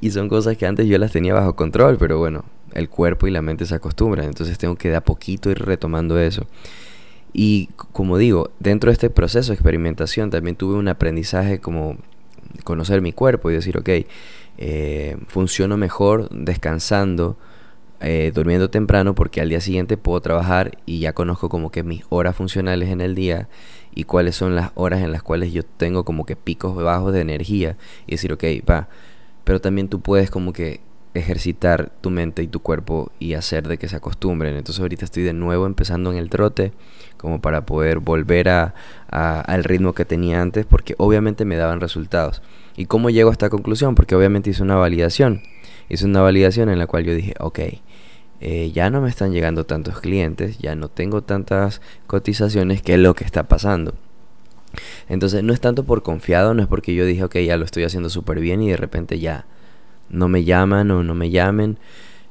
Y 0.00 0.12
son 0.12 0.28
cosas 0.28 0.56
que 0.56 0.64
antes 0.64 0.86
yo 0.86 0.96
las 0.96 1.10
tenía 1.10 1.34
bajo 1.34 1.56
control 1.56 1.98
pero 1.98 2.18
bueno 2.18 2.44
el 2.72 2.88
cuerpo 2.88 3.26
y 3.26 3.32
la 3.32 3.42
mente 3.42 3.66
se 3.66 3.74
acostumbran. 3.74 4.26
Entonces 4.26 4.56
tengo 4.56 4.76
que 4.76 4.90
de 4.90 4.94
a 4.94 5.00
poquito 5.00 5.50
ir 5.50 5.58
retomando 5.58 6.20
eso 6.20 6.46
y 7.40 7.68
como 7.92 8.18
digo, 8.18 8.50
dentro 8.58 8.90
de 8.90 8.94
este 8.94 9.10
proceso 9.10 9.52
de 9.52 9.54
experimentación 9.54 10.28
también 10.28 10.56
tuve 10.56 10.74
un 10.74 10.88
aprendizaje 10.88 11.60
como 11.60 11.96
conocer 12.64 13.00
mi 13.00 13.12
cuerpo 13.12 13.48
y 13.48 13.54
decir, 13.54 13.78
ok, 13.78 13.88
eh, 14.58 15.16
funciono 15.28 15.76
mejor 15.76 16.28
descansando, 16.30 17.36
eh, 18.00 18.32
durmiendo 18.34 18.70
temprano 18.70 19.14
porque 19.14 19.40
al 19.40 19.50
día 19.50 19.60
siguiente 19.60 19.96
puedo 19.96 20.20
trabajar 20.20 20.78
y 20.84 20.98
ya 20.98 21.12
conozco 21.12 21.48
como 21.48 21.70
que 21.70 21.84
mis 21.84 22.02
horas 22.08 22.34
funcionales 22.34 22.88
en 22.88 23.00
el 23.00 23.14
día 23.14 23.48
y 23.94 24.02
cuáles 24.02 24.34
son 24.34 24.56
las 24.56 24.72
horas 24.74 25.00
en 25.02 25.12
las 25.12 25.22
cuales 25.22 25.52
yo 25.52 25.62
tengo 25.62 26.04
como 26.04 26.26
que 26.26 26.34
picos 26.34 26.74
bajos 26.74 27.12
de 27.12 27.20
energía 27.20 27.76
y 28.08 28.16
decir, 28.16 28.32
ok, 28.32 28.42
va, 28.68 28.88
pero 29.44 29.60
también 29.60 29.88
tú 29.88 30.00
puedes 30.00 30.28
como 30.28 30.52
que 30.52 30.80
ejercitar 31.18 31.90
tu 32.00 32.10
mente 32.10 32.42
y 32.42 32.48
tu 32.48 32.60
cuerpo 32.60 33.10
y 33.18 33.34
hacer 33.34 33.68
de 33.68 33.78
que 33.78 33.88
se 33.88 33.96
acostumbren. 33.96 34.56
Entonces 34.56 34.80
ahorita 34.80 35.04
estoy 35.04 35.22
de 35.22 35.32
nuevo 35.32 35.66
empezando 35.66 36.12
en 36.12 36.18
el 36.18 36.30
trote 36.30 36.72
como 37.16 37.40
para 37.40 37.66
poder 37.66 37.98
volver 37.98 38.48
a, 38.48 38.74
al 39.10 39.64
ritmo 39.64 39.92
que 39.92 40.04
tenía 40.04 40.40
antes 40.40 40.66
porque 40.66 40.94
obviamente 40.98 41.44
me 41.44 41.56
daban 41.56 41.80
resultados. 41.80 42.42
¿Y 42.76 42.86
cómo 42.86 43.10
llego 43.10 43.30
a 43.30 43.32
esta 43.32 43.50
conclusión? 43.50 43.94
Porque 43.94 44.14
obviamente 44.14 44.50
hice 44.50 44.62
una 44.62 44.76
validación. 44.76 45.42
Hice 45.88 46.04
una 46.04 46.20
validación 46.20 46.68
en 46.68 46.78
la 46.78 46.86
cual 46.86 47.04
yo 47.04 47.14
dije, 47.14 47.34
ok, 47.40 47.58
eh, 48.40 48.70
ya 48.72 48.90
no 48.90 49.00
me 49.00 49.08
están 49.08 49.32
llegando 49.32 49.66
tantos 49.66 50.00
clientes, 50.00 50.58
ya 50.58 50.76
no 50.76 50.88
tengo 50.88 51.22
tantas 51.22 51.80
cotizaciones, 52.06 52.82
¿qué 52.82 52.94
es 52.94 53.00
lo 53.00 53.14
que 53.14 53.24
está 53.24 53.48
pasando? 53.48 53.94
Entonces 55.08 55.42
no 55.42 55.52
es 55.52 55.60
tanto 55.60 55.84
por 55.84 56.02
confiado, 56.02 56.54
no 56.54 56.62
es 56.62 56.68
porque 56.68 56.94
yo 56.94 57.04
dije, 57.04 57.24
ok, 57.24 57.38
ya 57.38 57.56
lo 57.56 57.64
estoy 57.64 57.84
haciendo 57.84 58.10
súper 58.10 58.38
bien 58.38 58.62
y 58.62 58.70
de 58.70 58.76
repente 58.76 59.18
ya 59.18 59.46
no 60.10 60.28
me 60.28 60.44
llaman 60.44 60.90
o 60.90 61.02
no 61.02 61.14
me 61.14 61.30
llamen. 61.30 61.78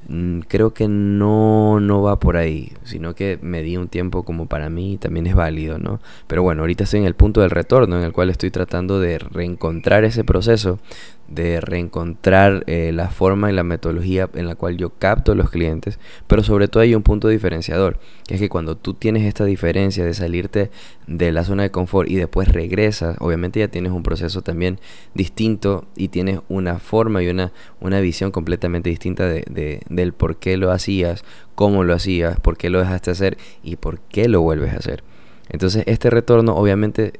Mm, 0.09 0.39
creo 0.47 0.73
que 0.73 0.87
no, 0.87 1.79
no 1.81 2.01
va 2.01 2.17
por 2.19 2.37
ahí, 2.37 2.71
sino 2.83 3.13
que 3.13 3.37
me 3.41 3.61
di 3.61 3.75
un 3.75 3.89
tiempo 3.89 4.23
como 4.23 4.45
para 4.45 4.69
mí 4.69 4.97
también 4.97 5.27
es 5.27 5.35
válido, 5.35 5.79
¿no? 5.79 5.99
Pero 6.27 6.43
bueno, 6.43 6.61
ahorita 6.61 6.85
estoy 6.85 7.01
en 7.01 7.05
el 7.05 7.15
punto 7.15 7.41
del 7.41 7.49
retorno 7.49 7.97
en 7.97 8.05
el 8.05 8.13
cual 8.13 8.29
estoy 8.29 8.49
tratando 8.49 9.01
de 9.01 9.19
reencontrar 9.19 10.05
ese 10.05 10.23
proceso 10.23 10.79
de 11.27 11.59
reencontrar 11.59 12.63
eh, 12.67 12.91
la 12.93 13.09
forma 13.09 13.51
y 13.51 13.53
la 13.53 13.63
metodología 13.63 14.29
en 14.33 14.47
la 14.47 14.55
cual 14.55 14.77
yo 14.77 14.91
capto 14.91 15.33
a 15.33 15.35
los 15.35 15.49
clientes, 15.49 15.99
pero 16.27 16.43
sobre 16.43 16.67
todo 16.67 16.81
hay 16.83 16.95
un 16.95 17.03
punto 17.03 17.27
diferenciador, 17.27 17.99
que 18.27 18.35
es 18.35 18.39
que 18.39 18.49
cuando 18.49 18.77
tú 18.77 18.93
tienes 18.93 19.23
esta 19.23 19.45
diferencia 19.45 20.05
de 20.05 20.13
salirte 20.13 20.71
de 21.05 21.31
la 21.31 21.43
zona 21.43 21.63
de 21.63 21.71
confort 21.71 22.09
y 22.09 22.15
después 22.15 22.47
regresas, 22.47 23.17
obviamente 23.19 23.59
ya 23.59 23.67
tienes 23.67 23.91
un 23.91 24.03
proceso 24.03 24.41
también 24.41 24.79
distinto 25.13 25.85
y 25.95 26.07
tienes 26.09 26.39
una 26.47 26.79
forma 26.79 27.21
y 27.23 27.27
una, 27.27 27.51
una 27.81 27.99
visión 27.99 28.31
completamente 28.31 28.89
distinta 28.89 29.27
de, 29.27 29.43
de, 29.49 29.81
del 29.89 30.13
por 30.13 30.37
qué 30.37 30.57
lo 30.57 30.71
hacías, 30.71 31.23
cómo 31.55 31.83
lo 31.83 31.93
hacías, 31.93 32.39
por 32.39 32.57
qué 32.57 32.69
lo 32.69 32.79
dejaste 32.79 33.11
hacer 33.11 33.37
y 33.63 33.75
por 33.75 33.99
qué 33.99 34.29
lo 34.29 34.41
vuelves 34.41 34.73
a 34.73 34.77
hacer. 34.77 35.03
Entonces 35.49 35.83
este 35.87 36.09
retorno 36.09 36.55
obviamente 36.55 37.13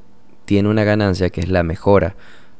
tiene 0.45 0.69
una 0.69 0.83
ganancia 0.83 1.29
que 1.29 1.41
es 1.41 1.49
la 1.49 1.63
mejora 1.63 2.15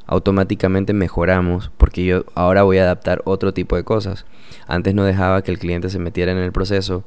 automáticamente 0.07 0.93
mejoramos 0.93 1.71
porque 1.77 2.05
yo 2.05 2.25
ahora 2.33 2.63
voy 2.63 2.77
a 2.79 2.83
adaptar 2.83 3.21
otro 3.25 3.53
tipo 3.53 3.75
de 3.75 3.83
cosas. 3.83 4.25
Antes 4.67 4.95
no 4.95 5.03
dejaba 5.03 5.43
que 5.43 5.51
el 5.51 5.59
cliente 5.59 5.89
se 5.89 5.99
metiera 5.99 6.31
en 6.31 6.37
el 6.39 6.51
proceso 6.51 7.03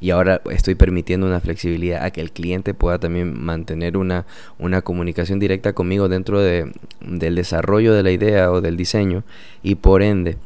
y 0.00 0.10
ahora 0.10 0.40
estoy 0.50 0.74
permitiendo 0.74 1.26
una 1.26 1.40
flexibilidad 1.40 2.04
a 2.04 2.10
que 2.10 2.20
el 2.20 2.32
cliente 2.32 2.74
pueda 2.74 2.98
también 2.98 3.38
mantener 3.40 3.96
una, 3.96 4.26
una 4.58 4.82
comunicación 4.82 5.38
directa 5.38 5.72
conmigo 5.72 6.08
dentro 6.08 6.40
de, 6.40 6.72
del 7.00 7.34
desarrollo 7.34 7.92
de 7.92 8.02
la 8.02 8.10
idea 8.10 8.50
o 8.50 8.60
del 8.60 8.76
diseño 8.76 9.24
y 9.62 9.76
por 9.76 10.02
ende 10.02 10.36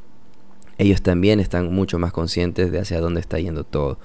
ellos 0.78 1.02
también 1.02 1.40
están 1.40 1.72
mucho 1.72 1.98
más 1.98 2.12
conscientes 2.12 2.70
de 2.70 2.78
hacia 2.78 3.00
dónde 3.00 3.20
está 3.20 3.38
yendo 3.38 3.64
todo 3.64 3.98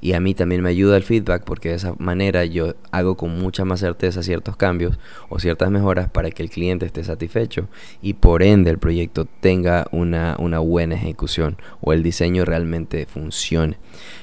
y 0.00 0.14
a 0.14 0.20
mí 0.20 0.34
también 0.34 0.62
me 0.62 0.70
ayuda 0.70 0.96
el 0.96 1.02
feedback 1.02 1.44
porque 1.44 1.68
de 1.68 1.74
esa 1.74 1.94
manera 1.98 2.44
yo 2.44 2.74
hago 2.90 3.16
con 3.16 3.38
mucha 3.38 3.64
más 3.64 3.80
certeza 3.80 4.22
ciertos 4.22 4.56
cambios 4.56 4.98
o 5.28 5.38
ciertas 5.38 5.70
mejoras 5.70 6.08
para 6.08 6.30
que 6.30 6.42
el 6.42 6.50
cliente 6.50 6.86
esté 6.86 7.04
satisfecho 7.04 7.68
y 8.00 8.14
por 8.14 8.42
ende 8.42 8.70
el 8.70 8.78
proyecto 8.78 9.26
tenga 9.40 9.86
una, 9.92 10.36
una 10.38 10.58
buena 10.58 10.94
ejecución 10.94 11.58
o 11.80 11.92
el 11.92 12.02
diseño 12.02 12.44
realmente 12.44 13.06
funcione. 13.06 13.76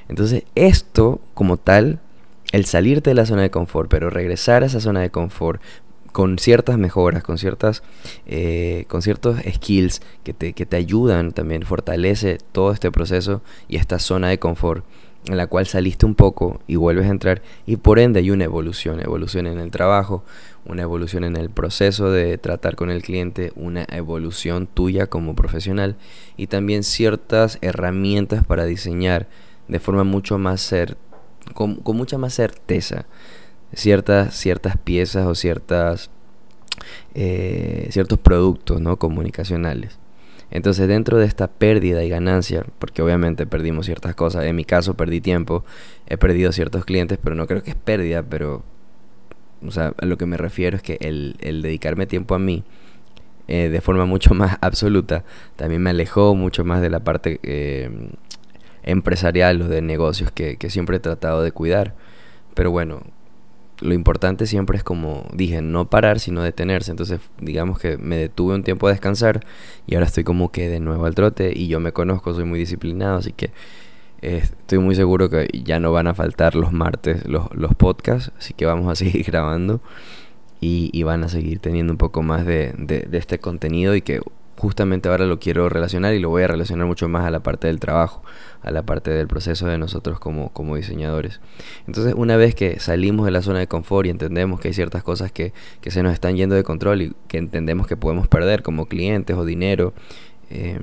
Entonces 0.10 0.44
esto 0.56 1.22
como 1.34 1.58
tal, 1.58 2.00
el 2.52 2.66
salirte 2.66 3.12
de 3.12 3.16
la 3.16 3.26
zona 3.26 3.44
de 3.44 3.52
confort, 3.52 3.90
pero 3.90 4.10
regresar 4.10 4.64
a 4.64 4.66
esa 4.66 4.80
zona 4.80 5.02
de 5.02 5.12
confort 5.12 5.62
con 6.12 6.40
ciertas 6.40 6.80
mejoras, 6.80 7.22
con 7.22 7.38
ciertas, 7.38 7.84
eh, 8.26 8.86
con 8.88 9.04
ciertos 9.04 9.38
skills 9.48 10.02
que 10.24 10.34
te, 10.34 10.54
que 10.54 10.66
te 10.66 10.76
ayudan 10.76 11.32
también, 11.32 11.62
fortalece 11.62 12.40
todo 12.52 12.72
este 12.72 12.92
proceso 12.92 13.44
y 13.68 13.76
esta 13.76 14.00
zona 14.00 14.30
de 14.30 14.40
confort 14.40 14.84
en 15.28 15.38
la 15.38 15.48
cual 15.48 15.68
saliste 15.68 16.06
un 16.06 16.16
poco 16.16 16.62
y 16.68 16.76
vuelves 16.76 17.08
a 17.08 17.12
entrar 17.12 17.42
y 17.66 17.78
por 17.78 18.00
ende 18.00 18.20
hay 18.20 18.32
una 18.32 18.46
evolución, 18.46 19.00
evolución 19.02 19.48
en 19.48 19.60
el 19.60 19.72
trabajo, 19.72 20.24
una 20.66 20.84
evolución 20.84 21.24
en 21.24 21.36
el 21.36 21.50
proceso 21.50 22.12
de 22.12 22.38
tratar 22.38 22.76
con 22.76 22.90
el 22.90 23.02
cliente, 23.02 23.52
una 23.56 23.86
evolución 23.90 24.68
tuya 24.68 25.08
como 25.08 25.36
profesional 25.36 25.96
y 26.38 26.48
también 26.48 26.84
ciertas 26.84 27.58
herramientas 27.62 28.46
para 28.46 28.66
diseñar 28.66 29.28
de 29.68 29.80
forma 29.80 30.04
mucho 30.04 30.38
más 30.38 30.62
ser 30.62 30.98
con, 31.54 31.82
mucha 31.86 32.18
más 32.18 32.34
certeza 32.34 33.06
ciertas 33.74 34.34
ciertas 34.36 34.78
piezas 34.78 35.26
o 35.26 35.36
ciertas 35.36 36.10
eh, 37.16 37.88
ciertos 37.92 38.20
productos 38.20 38.80
no 38.80 38.98
comunicacionales 38.98 40.00
entonces 40.52 40.88
dentro 40.88 41.18
de 41.18 41.26
esta 41.26 41.48
pérdida 41.48 42.04
y 42.04 42.10
ganancia, 42.10 42.66
porque 42.80 43.02
obviamente 43.02 43.46
perdimos 43.46 43.86
ciertas 43.86 44.16
cosas, 44.16 44.46
en 44.46 44.56
mi 44.56 44.66
caso 44.66 44.96
perdí 44.96 45.22
tiempo, 45.22 45.66
he 46.08 46.18
perdido 46.18 46.52
ciertos 46.52 46.86
clientes, 46.86 47.20
pero 47.22 47.36
no 47.36 47.48
creo 47.48 47.64
que 47.64 47.72
es 47.72 47.76
pérdida, 47.76 48.24
pero 48.24 48.64
o 49.66 49.72
sea, 49.72 49.94
a 49.98 50.06
lo 50.06 50.18
que 50.18 50.26
me 50.26 50.38
refiero 50.38 50.78
es 50.78 50.84
que 50.84 50.98
el, 51.02 51.36
dedicarme 51.40 52.06
tiempo 52.06 52.36
a 52.36 52.40
mí 52.40 52.64
eh, 53.48 53.70
de 53.70 53.82
forma 53.82 54.06
mucho 54.06 54.34
más 54.34 54.58
absoluta 54.62 55.24
también 55.56 55.82
me 55.82 55.90
alejó 55.90 56.36
mucho 56.36 56.64
más 56.64 56.82
de 56.82 56.90
la 56.90 57.00
parte 57.00 57.40
eh, 57.44 57.90
empresarial 58.84 59.62
o 59.62 59.68
de 59.68 59.82
negocios 59.82 60.32
que, 60.32 60.58
que 60.58 60.70
siempre 60.70 60.98
he 60.98 61.00
tratado 61.00 61.42
de 61.42 61.52
cuidar. 61.52 61.96
Pero 62.54 62.72
bueno, 62.72 63.04
lo 63.82 63.94
importante 63.94 64.48
siempre 64.48 64.78
es 64.78 64.84
como 64.84 65.28
dije, 65.34 65.62
no 65.62 65.90
parar, 65.90 66.20
sino 66.20 66.42
detenerse. 66.44 66.92
Entonces, 66.92 67.20
digamos 67.40 67.80
que 67.80 67.98
me 67.98 68.18
detuve 68.18 68.56
un 68.56 68.64
tiempo 68.64 68.88
a 68.88 68.92
descansar 68.92 69.46
y 69.86 69.96
ahora 69.96 70.08
estoy 70.08 70.24
como 70.24 70.52
que 70.52 70.70
de 70.70 70.80
nuevo 70.80 71.06
al 71.06 71.16
trote 71.16 71.52
y 71.56 71.68
yo 71.68 71.80
me 71.80 71.92
conozco, 71.92 72.34
soy 72.34 72.46
muy 72.46 72.60
disciplinado, 72.60 73.18
así 73.18 73.34
que 73.34 73.52
eh, 74.22 74.38
estoy 74.44 74.80
muy 74.80 74.96
seguro 74.96 75.30
que 75.30 75.48
ya 75.64 75.80
no 75.80 75.92
van 75.92 76.08
a 76.08 76.16
faltar 76.16 76.56
los 76.56 76.72
martes 76.72 77.26
los, 77.28 77.54
los 77.54 77.76
podcasts, 77.76 78.32
así 78.38 78.54
que 78.54 78.66
vamos 78.66 78.92
a 78.92 78.96
seguir 79.04 79.24
grabando 79.26 79.82
y, 80.60 81.04
van 81.04 81.24
a 81.24 81.30
seguir 81.30 81.60
teniendo 81.60 81.94
un 81.94 81.98
poco 81.98 82.24
más 82.24 82.46
de, 82.46 82.74
de, 82.78 83.08
este 83.18 83.38
contenido 83.40 83.96
y 83.96 84.02
que 84.02 84.22
justamente 84.58 85.08
ahora 85.08 85.26
lo 85.26 85.40
quiero 85.40 85.70
relacionar 85.70 86.14
y 86.14 86.20
lo 86.20 86.30
voy 86.30 86.44
a 86.44 86.48
relacionar 86.48 86.88
mucho 86.88 87.08
más 87.08 87.26
a 87.26 87.32
la 87.32 87.42
parte 87.42 87.68
del 87.68 87.80
trabajo, 87.80 88.24
a 88.62 88.72
la 88.72 88.84
parte 88.84 89.12
del 89.12 89.28
proceso 89.28 89.68
de 89.68 89.78
nosotros 89.78 90.20
como, 90.20 90.50
como 90.50 90.76
diseñadores. 90.76 91.40
Entonces, 91.86 92.14
una 92.18 92.38
vez 92.38 92.56
que 92.56 92.80
salimos 92.80 93.26
de 93.26 93.32
la 93.32 93.42
zona 93.42 93.60
de 93.60 93.68
confort 93.68 94.08
y 94.08 94.10
entendemos 94.10 94.60
que 94.60 94.70
hay 94.70 94.74
ciertas 94.74 95.04
cosas 95.04 95.32
que, 95.32 95.54
que 95.82 95.92
se 95.92 96.02
nos 96.04 96.14
están 96.14 96.36
yendo 96.36 96.56
de 96.56 96.64
control 96.64 97.02
y 97.02 97.14
que 97.28 97.38
entendemos 97.38 97.88
que 97.88 97.98
podemos 97.98 98.28
perder 98.28 98.64
como 98.64 98.88
clientes 98.88 99.36
o 99.36 99.46
dinero, 99.46 99.94
eh, 100.50 100.80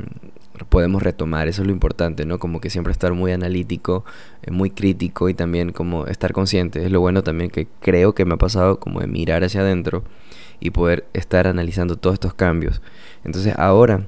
podemos 0.69 1.03
retomar, 1.03 1.49
eso 1.49 1.63
es 1.63 1.67
lo 1.67 1.73
importante, 1.73 2.25
¿no? 2.27 2.39
Como 2.39 2.61
que 2.61 2.71
siempre 2.71 2.93
estar 2.93 3.13
muy 3.13 3.33
analítico, 3.33 4.05
eh, 4.43 4.53
muy 4.53 4.71
crítico 4.71 5.29
y 5.29 5.35
también 5.35 5.73
como 5.73 6.07
estar 6.07 6.33
consciente. 6.33 6.85
Es 6.85 6.93
lo 6.93 7.01
bueno 7.01 7.23
también 7.23 7.51
que 7.51 7.67
creo 7.81 8.15
que 8.15 8.25
me 8.25 8.35
ha 8.35 8.39
pasado 8.39 8.79
como 8.79 9.01
de 9.01 9.09
mirar 9.09 9.43
hacia 9.43 9.63
adentro 9.63 10.05
y 10.61 10.71
poder 10.71 11.07
estar 11.13 11.47
analizando 11.47 11.97
todos 11.97 12.15
estos 12.15 12.35
cambios. 12.35 12.83
Entonces 13.25 13.55
ahora 13.57 14.07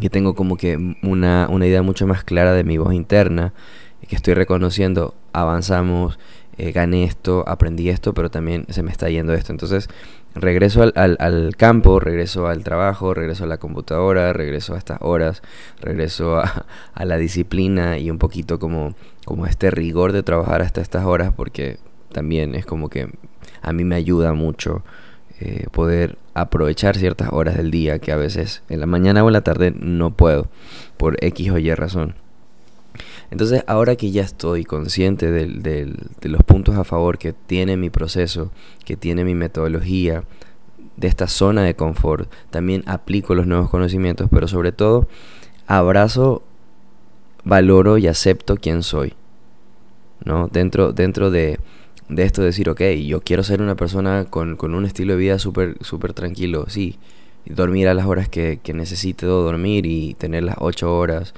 que 0.00 0.10
tengo 0.10 0.34
como 0.34 0.56
que 0.56 0.96
una, 1.02 1.48
una 1.50 1.66
idea 1.66 1.82
mucho 1.82 2.06
más 2.06 2.24
clara 2.24 2.52
de 2.52 2.64
mi 2.64 2.78
voz 2.78 2.94
interna, 2.94 3.52
que 4.08 4.16
estoy 4.16 4.34
reconociendo, 4.34 5.14
avanzamos, 5.32 6.18
eh, 6.58 6.72
gané 6.72 7.04
esto, 7.04 7.44
aprendí 7.46 7.88
esto, 7.88 8.12
pero 8.12 8.30
también 8.30 8.66
se 8.68 8.82
me 8.82 8.90
está 8.90 9.08
yendo 9.08 9.32
esto. 9.32 9.52
Entonces 9.52 9.88
regreso 10.34 10.82
al, 10.82 11.16
al, 11.18 11.56
campo, 11.56 12.00
regreso 12.00 12.46
al 12.46 12.64
trabajo, 12.64 13.14
regreso 13.14 13.44
a 13.44 13.46
la 13.46 13.58
computadora, 13.58 14.32
regreso 14.32 14.74
a 14.74 14.78
estas 14.78 14.98
horas, 15.00 15.42
regreso 15.80 16.38
a, 16.38 16.66
a, 16.94 17.04
la 17.04 17.16
disciplina 17.16 17.98
y 17.98 18.10
un 18.10 18.18
poquito 18.18 18.58
como, 18.58 18.94
como 19.24 19.46
este 19.46 19.70
rigor 19.70 20.12
de 20.12 20.22
trabajar 20.22 20.62
hasta 20.62 20.80
estas 20.80 21.04
horas 21.04 21.32
porque 21.34 21.78
también 22.12 22.54
es 22.54 22.66
como 22.66 22.90
que 22.90 23.08
a 23.62 23.72
mí 23.72 23.84
me 23.84 23.94
ayuda 23.94 24.34
mucho 24.34 24.84
eh, 25.44 25.66
poder 25.72 26.18
aprovechar 26.34 26.96
ciertas 26.96 27.30
horas 27.32 27.56
del 27.56 27.70
día 27.70 27.98
que 27.98 28.12
a 28.12 28.16
veces 28.16 28.62
en 28.68 28.80
la 28.80 28.86
mañana 28.86 29.24
o 29.24 29.28
en 29.28 29.32
la 29.32 29.40
tarde 29.40 29.72
no 29.76 30.14
puedo 30.14 30.48
por 30.96 31.16
X 31.24 31.50
o 31.50 31.58
Y 31.58 31.74
razón. 31.74 32.14
Entonces 33.30 33.64
ahora 33.66 33.96
que 33.96 34.10
ya 34.10 34.22
estoy 34.22 34.64
consciente 34.64 35.30
de 35.30 35.96
los 36.22 36.42
puntos 36.44 36.76
a 36.76 36.84
favor 36.84 37.18
que 37.18 37.32
tiene 37.32 37.76
mi 37.76 37.90
proceso, 37.90 38.52
que 38.84 38.96
tiene 38.96 39.24
mi 39.24 39.34
metodología, 39.34 40.24
de 40.96 41.08
esta 41.08 41.26
zona 41.26 41.62
de 41.62 41.74
confort, 41.74 42.30
también 42.50 42.82
aplico 42.86 43.34
los 43.34 43.46
nuevos 43.46 43.70
conocimientos, 43.70 44.28
pero 44.30 44.46
sobre 44.48 44.72
todo 44.72 45.08
abrazo, 45.66 46.42
valoro 47.44 47.98
y 47.98 48.06
acepto 48.06 48.56
quién 48.56 48.82
soy. 48.82 49.14
¿no? 50.24 50.48
Dentro, 50.48 50.92
dentro 50.92 51.30
de, 51.30 51.58
de 52.14 52.24
esto 52.24 52.42
decir, 52.42 52.68
ok, 52.68 52.80
yo 53.06 53.20
quiero 53.20 53.42
ser 53.42 53.62
una 53.62 53.74
persona 53.74 54.26
con, 54.26 54.58
un 54.60 54.84
estilo 54.84 55.14
de 55.14 55.18
vida 55.18 55.38
súper 55.38 55.76
super 55.80 56.12
tranquilo, 56.12 56.66
sí, 56.68 56.98
dormir 57.46 57.88
a 57.88 57.94
las 57.94 58.06
horas 58.06 58.28
que, 58.28 58.60
que 58.62 58.72
necesite 58.72 59.26
dormir 59.26 59.86
y 59.86 60.14
tener 60.14 60.42
las 60.42 60.56
ocho 60.58 60.96
horas 60.96 61.34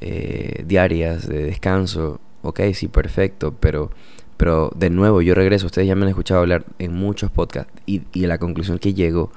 eh, 0.00 0.64
diarias 0.66 1.28
de 1.28 1.44
descanso, 1.44 2.20
ok, 2.42 2.60
sí, 2.74 2.88
perfecto, 2.88 3.54
pero, 3.58 3.90
pero 4.36 4.70
de 4.76 4.90
nuevo 4.90 5.22
yo 5.22 5.34
regreso, 5.34 5.66
ustedes 5.66 5.88
ya 5.88 5.94
me 5.94 6.02
han 6.02 6.10
escuchado 6.10 6.40
hablar 6.40 6.64
en 6.78 6.92
muchos 6.92 7.30
podcasts 7.30 7.72
y, 7.86 8.02
y 8.12 8.26
la 8.26 8.38
conclusión 8.38 8.78
que 8.78 8.94
llego 8.94 9.32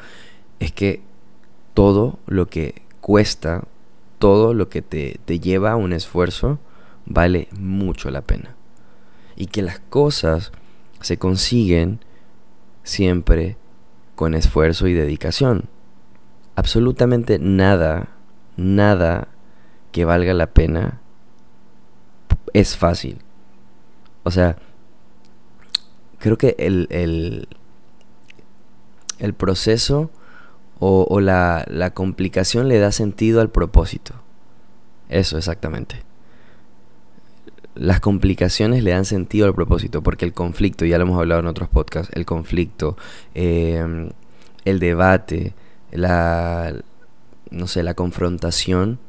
es 0.60 0.72
que 0.72 1.01
todo 1.74 2.19
lo 2.25 2.48
que 2.48 2.81
cuesta, 3.01 3.63
todo 4.19 4.53
lo 4.53 4.69
que 4.69 4.81
te, 4.81 5.19
te 5.25 5.39
lleva 5.39 5.72
a 5.72 5.75
un 5.75 5.93
esfuerzo, 5.93 6.60
vale 7.05 7.48
mucho 7.57 8.12
la 8.12 8.22
pena. 8.22 8.55
Y 9.36 9.46
que 9.48 9.62
las 9.62 9.79
cosas 9.79 10.51
se 11.01 11.18
consiguen 11.18 12.00
siempre 12.84 13.58
con 14.16 14.34
esfuerzo 14.34 14.88
y 14.88 14.94
dedicación. 14.94 15.66
Absolutamente 16.56 17.39
nada, 17.39 18.10
nada 18.56 19.27
que 19.92 20.06
valga 20.06 20.34
la 20.34 20.48
pena 20.48 21.01
es 22.54 22.75
fácil. 22.75 23.20
O 24.24 24.32
sea, 24.32 24.58
creo 26.18 26.38
que 26.38 26.56
el, 26.58 26.88
el, 26.89 27.48
el 29.20 29.34
proceso 29.34 30.10
o, 30.80 31.20
la, 31.20 31.66
la 31.70 31.92
complicación 31.92 32.68
le 32.68 32.80
da 32.80 32.92
sentido 32.92 33.42
al 33.42 33.50
propósito. 33.50 34.13
Eso 35.10 35.38
exactamente 35.38 36.06
las 37.79 38.00
complicaciones 38.00 38.83
le 38.83 38.92
dan 38.92 39.05
sentido 39.05 39.46
al 39.48 39.55
propósito, 39.55 40.01
porque 40.03 40.25
el 40.25 40.33
conflicto, 40.33 40.85
ya 40.85 40.98
lo 40.98 41.05
hemos 41.05 41.20
hablado 41.20 41.42
en 41.42 41.48
otros 41.48 41.70
podcasts, 41.70 42.11
el 42.16 42.25
conflicto, 42.25 42.98
eh, 43.35 44.09
el 44.66 44.79
debate, 44.79 45.53
la, 45.92 46.74
no 47.50 47.68
sé, 47.68 47.83
la 47.83 47.94
confrontación 47.94 49.00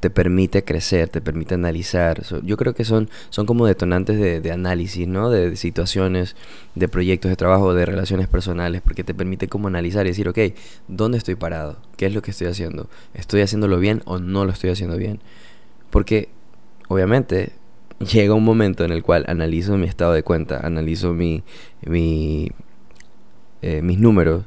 te 0.00 0.10
permite 0.10 0.64
crecer, 0.64 1.08
te 1.08 1.20
permite 1.20 1.54
analizar. 1.54 2.22
yo 2.44 2.56
creo 2.56 2.74
que 2.74 2.84
son, 2.84 3.10
son 3.30 3.46
como 3.46 3.66
detonantes 3.66 4.42
de, 4.42 4.52
análisis, 4.52 5.08
¿no? 5.08 5.28
De, 5.30 5.56
situaciones, 5.56 6.36
de 6.76 6.88
proyectos 6.88 7.30
de 7.30 7.36
trabajo, 7.36 7.74
de 7.74 7.84
relaciones 7.84 8.28
personales, 8.28 8.80
porque 8.80 9.02
te 9.02 9.14
permite 9.14 9.48
como 9.48 9.66
analizar 9.66 10.06
y 10.06 10.10
decir, 10.10 10.28
ok, 10.28 10.38
¿dónde 10.86 11.18
estoy 11.18 11.34
parado? 11.34 11.78
¿Qué 11.96 12.06
es 12.06 12.14
lo 12.14 12.22
que 12.22 12.30
estoy 12.30 12.46
haciendo? 12.46 12.88
¿Estoy 13.14 13.40
haciéndolo 13.40 13.78
bien 13.80 14.02
o 14.04 14.18
no 14.18 14.44
lo 14.44 14.52
estoy 14.52 14.70
haciendo 14.70 14.96
bien? 14.96 15.20
Porque, 15.90 16.28
obviamente, 16.86 17.52
llega 17.98 18.34
un 18.34 18.44
momento 18.44 18.84
en 18.84 18.92
el 18.92 19.02
cual 19.02 19.24
analizo 19.28 19.76
mi 19.76 19.86
estado 19.86 20.12
de 20.12 20.22
cuenta, 20.22 20.60
analizo 20.64 21.14
mi, 21.14 21.42
mi 21.84 22.50
eh, 23.60 23.82
mis 23.82 23.98
números 23.98 24.44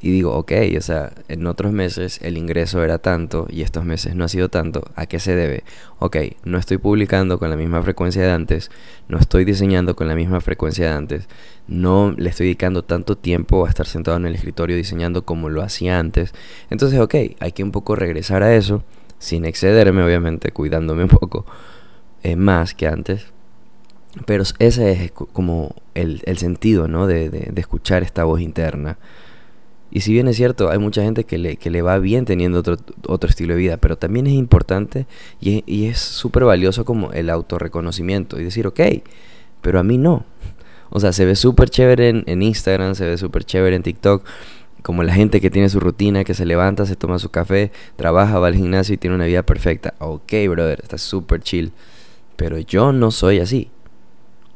y 0.00 0.12
digo, 0.12 0.34
ok, 0.36 0.52
o 0.76 0.80
sea, 0.80 1.12
en 1.26 1.46
otros 1.48 1.72
meses 1.72 2.20
el 2.22 2.36
ingreso 2.38 2.84
era 2.84 2.98
tanto 2.98 3.48
y 3.50 3.62
estos 3.62 3.84
meses 3.84 4.14
no 4.14 4.24
ha 4.24 4.28
sido 4.28 4.48
tanto, 4.48 4.84
¿a 4.94 5.06
qué 5.06 5.18
se 5.18 5.34
debe? 5.34 5.64
Ok, 5.98 6.16
no 6.44 6.58
estoy 6.58 6.78
publicando 6.78 7.40
con 7.40 7.50
la 7.50 7.56
misma 7.56 7.82
frecuencia 7.82 8.22
de 8.22 8.30
antes, 8.30 8.70
no 9.08 9.18
estoy 9.18 9.44
diseñando 9.44 9.96
con 9.96 10.06
la 10.06 10.14
misma 10.14 10.40
frecuencia 10.40 10.86
de 10.86 10.92
antes, 10.92 11.28
no 11.66 12.14
le 12.16 12.28
estoy 12.30 12.46
dedicando 12.46 12.84
tanto 12.84 13.16
tiempo 13.16 13.66
a 13.66 13.70
estar 13.70 13.86
sentado 13.86 14.18
en 14.18 14.26
el 14.26 14.34
escritorio 14.36 14.76
diseñando 14.76 15.24
como 15.24 15.48
lo 15.48 15.62
hacía 15.62 15.98
antes. 15.98 16.32
Entonces, 16.70 17.00
ok, 17.00 17.14
hay 17.40 17.52
que 17.52 17.64
un 17.64 17.72
poco 17.72 17.96
regresar 17.96 18.44
a 18.44 18.54
eso, 18.54 18.84
sin 19.18 19.44
excederme, 19.46 20.04
obviamente, 20.04 20.52
cuidándome 20.52 21.04
un 21.04 21.08
poco 21.08 21.46
eh, 22.22 22.36
más 22.36 22.74
que 22.74 22.86
antes. 22.86 23.26
Pero 24.24 24.44
ese 24.58 24.92
es 24.92 25.12
como 25.12 25.74
el, 25.94 26.20
sentido, 26.38 26.88
¿no? 26.88 27.06
De, 27.06 27.52
escuchar 27.56 28.02
esta 28.02 28.24
voz 28.24 28.40
interna 28.40 28.98
y 29.90 30.00
si 30.00 30.12
bien 30.12 30.28
es 30.28 30.36
cierto, 30.36 30.70
hay 30.70 30.78
mucha 30.78 31.02
gente 31.02 31.24
que 31.24 31.38
le, 31.38 31.56
que 31.56 31.70
le 31.70 31.80
va 31.80 31.98
bien 31.98 32.24
teniendo 32.24 32.58
otro, 32.58 32.76
otro 33.06 33.30
estilo 33.30 33.54
de 33.54 33.60
vida, 33.60 33.76
pero 33.76 33.96
también 33.96 34.26
es 34.26 34.34
importante 34.34 35.06
y, 35.40 35.86
es 35.86 35.98
súper 35.98 36.44
valioso 36.44 36.84
como 36.84 37.12
el 37.12 37.30
autorreconocimiento 37.30 38.38
y 38.40 38.44
decir, 38.44 38.66
ok, 38.66 38.80
pero 39.62 39.78
a 39.78 39.82
mí 39.82 39.96
no. 39.96 40.24
O 40.90 41.00
sea, 41.00 41.12
se 41.12 41.24
ve 41.24 41.36
súper 41.36 41.70
chévere 41.70 42.08
en, 42.08 42.24
en, 42.26 42.42
Instagram, 42.42 42.94
se 42.94 43.06
ve 43.06 43.16
súper 43.16 43.44
chévere 43.44 43.76
en 43.76 43.82
TikTok, 43.82 44.24
como 44.82 45.02
la 45.02 45.14
gente 45.14 45.40
que 45.40 45.50
tiene 45.50 45.68
su 45.68 45.80
rutina, 45.80 46.24
que 46.24 46.34
se 46.34 46.46
levanta, 46.46 46.86
se 46.86 46.96
toma 46.96 47.18
su 47.18 47.30
café, 47.30 47.72
trabaja, 47.96 48.38
va 48.38 48.48
al 48.48 48.54
gimnasio 48.54 48.94
y 48.94 48.98
tiene 48.98 49.16
una 49.16 49.24
vida 49.24 49.44
perfecta. 49.44 49.94
Ok, 49.98 50.32
brother, 50.48 50.80
está 50.82 50.98
súper 50.98 51.40
chill. 51.40 51.72
Pero 52.36 52.58
yo 52.58 52.92
no 52.92 53.10
soy 53.10 53.40
así. 53.40 53.70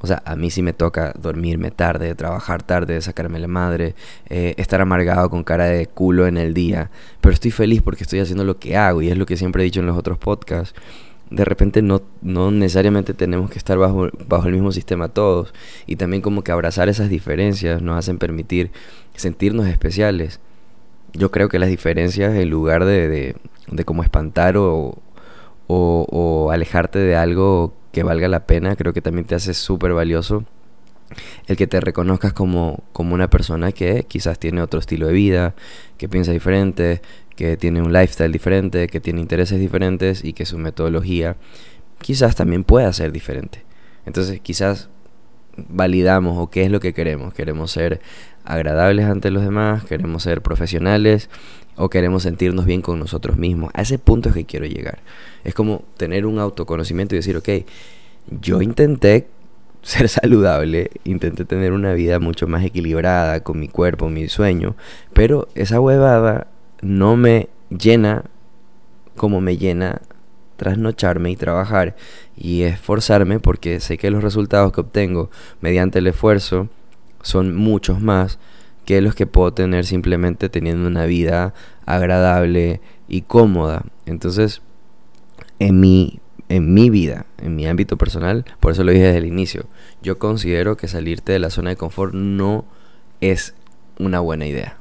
O 0.02 0.06
sea, 0.06 0.22
a 0.24 0.34
mí 0.34 0.50
sí 0.50 0.62
me 0.62 0.72
toca 0.72 1.12
dormirme 1.18 1.70
tarde, 1.70 2.14
trabajar 2.14 2.62
tarde, 2.62 3.00
sacarme 3.02 3.38
la 3.38 3.48
madre, 3.48 3.94
eh, 4.30 4.54
estar 4.56 4.80
amargado 4.80 5.28
con 5.28 5.44
cara 5.44 5.66
de 5.66 5.86
culo 5.86 6.26
en 6.26 6.38
el 6.38 6.54
día. 6.54 6.90
Pero 7.20 7.34
estoy 7.34 7.50
feliz 7.50 7.82
porque 7.82 8.04
estoy 8.04 8.20
haciendo 8.20 8.44
lo 8.44 8.58
que 8.58 8.76
hago 8.78 9.02
y 9.02 9.10
es 9.10 9.18
lo 9.18 9.26
que 9.26 9.36
siempre 9.36 9.62
he 9.62 9.64
dicho 9.64 9.80
en 9.80 9.86
los 9.86 9.98
otros 9.98 10.16
podcasts. 10.16 10.74
De 11.28 11.44
repente 11.44 11.82
no, 11.82 12.02
no 12.22 12.50
necesariamente 12.50 13.12
tenemos 13.12 13.50
que 13.50 13.58
estar 13.58 13.76
bajo, 13.76 14.08
bajo 14.26 14.46
el 14.46 14.54
mismo 14.54 14.72
sistema 14.72 15.08
todos. 15.08 15.52
Y 15.86 15.96
también 15.96 16.22
como 16.22 16.42
que 16.42 16.52
abrazar 16.52 16.88
esas 16.88 17.10
diferencias 17.10 17.82
nos 17.82 17.98
hacen 17.98 18.18
permitir 18.18 18.70
sentirnos 19.14 19.66
especiales. 19.66 20.40
Yo 21.12 21.30
creo 21.30 21.50
que 21.50 21.58
las 21.58 21.68
diferencias 21.68 22.34
en 22.34 22.48
lugar 22.48 22.86
de, 22.86 23.08
de, 23.08 23.36
de 23.70 23.84
como 23.84 24.02
espantar 24.02 24.56
o, 24.56 24.98
o, 25.72 26.50
alejarte 26.50 26.98
de 26.98 27.16
algo 27.16 27.74
que 27.92 28.02
valga 28.02 28.28
la 28.28 28.46
pena, 28.46 28.76
creo 28.76 28.92
que 28.92 29.02
también 29.02 29.26
te 29.26 29.34
hace 29.34 29.54
súper 29.54 29.92
valioso 29.92 30.44
el 31.48 31.56
que 31.56 31.66
te 31.66 31.80
reconozcas 31.80 32.32
como, 32.32 32.84
como 32.92 33.14
una 33.14 33.28
persona 33.28 33.72
que 33.72 34.04
quizás 34.04 34.38
tiene 34.38 34.62
otro 34.62 34.78
estilo 34.78 35.08
de 35.08 35.12
vida, 35.12 35.54
que 35.98 36.08
piensa 36.08 36.30
diferente, 36.30 37.02
que 37.34 37.56
tiene 37.56 37.82
un 37.82 37.92
lifestyle 37.92 38.30
diferente, 38.30 38.86
que 38.86 39.00
tiene 39.00 39.20
intereses 39.20 39.58
diferentes 39.58 40.24
y 40.24 40.34
que 40.34 40.46
su 40.46 40.56
metodología 40.56 41.36
quizás 42.00 42.36
también 42.36 42.62
pueda 42.62 42.92
ser 42.92 43.10
diferente. 43.10 43.64
Entonces 44.06 44.40
quizás 44.40 44.88
validamos 45.68 46.38
o 46.38 46.50
qué 46.50 46.64
es 46.64 46.70
lo 46.70 46.80
que 46.80 46.92
queremos. 46.92 47.34
Queremos 47.34 47.70
ser 47.70 48.00
agradables 48.44 49.06
ante 49.06 49.30
los 49.30 49.42
demás, 49.42 49.84
queremos 49.84 50.22
ser 50.22 50.42
profesionales 50.42 51.28
o 51.76 51.88
queremos 51.88 52.22
sentirnos 52.24 52.66
bien 52.66 52.82
con 52.82 52.98
nosotros 52.98 53.36
mismos. 53.36 53.70
A 53.74 53.82
ese 53.82 53.98
punto 53.98 54.28
es 54.28 54.34
que 54.34 54.44
quiero 54.44 54.66
llegar. 54.66 54.98
Es 55.44 55.54
como 55.54 55.84
tener 55.96 56.26
un 56.26 56.38
autoconocimiento 56.38 57.14
y 57.14 57.18
decir, 57.18 57.36
ok, 57.36 57.48
yo 58.40 58.62
intenté 58.62 59.28
ser 59.82 60.08
saludable, 60.08 60.90
intenté 61.04 61.44
tener 61.44 61.72
una 61.72 61.94
vida 61.94 62.18
mucho 62.18 62.46
más 62.46 62.64
equilibrada 62.64 63.40
con 63.40 63.58
mi 63.58 63.68
cuerpo, 63.68 64.08
mi 64.08 64.28
sueño, 64.28 64.76
pero 65.12 65.48
esa 65.54 65.80
huevada 65.80 66.48
no 66.82 67.16
me 67.16 67.48
llena 67.70 68.24
como 69.16 69.40
me 69.40 69.56
llena 69.56 70.00
trasnocharme 70.60 71.30
y 71.30 71.36
trabajar 71.36 71.96
y 72.36 72.64
esforzarme 72.64 73.40
porque 73.40 73.80
sé 73.80 73.96
que 73.96 74.10
los 74.10 74.22
resultados 74.22 74.74
que 74.74 74.82
obtengo 74.82 75.30
mediante 75.62 76.00
el 76.00 76.06
esfuerzo 76.06 76.68
son 77.22 77.56
muchos 77.56 78.02
más 78.02 78.38
que 78.84 79.00
los 79.00 79.14
que 79.14 79.26
puedo 79.26 79.54
tener 79.54 79.86
simplemente 79.86 80.50
teniendo 80.50 80.86
una 80.86 81.06
vida 81.06 81.54
agradable 81.86 82.82
y 83.08 83.22
cómoda. 83.22 83.84
Entonces, 84.04 84.60
en 85.58 85.80
mi, 85.80 86.20
en 86.50 86.74
mi 86.74 86.90
vida, 86.90 87.24
en 87.38 87.56
mi 87.56 87.66
ámbito 87.66 87.96
personal, 87.96 88.44
por 88.60 88.72
eso 88.72 88.84
lo 88.84 88.92
dije 88.92 89.04
desde 89.04 89.18
el 89.18 89.26
inicio, 89.26 89.64
yo 90.02 90.18
considero 90.18 90.76
que 90.76 90.88
salirte 90.88 91.32
de 91.32 91.38
la 91.38 91.48
zona 91.48 91.70
de 91.70 91.76
confort 91.76 92.12
no 92.12 92.66
es 93.22 93.54
una 93.98 94.20
buena 94.20 94.46
idea. 94.46 94.76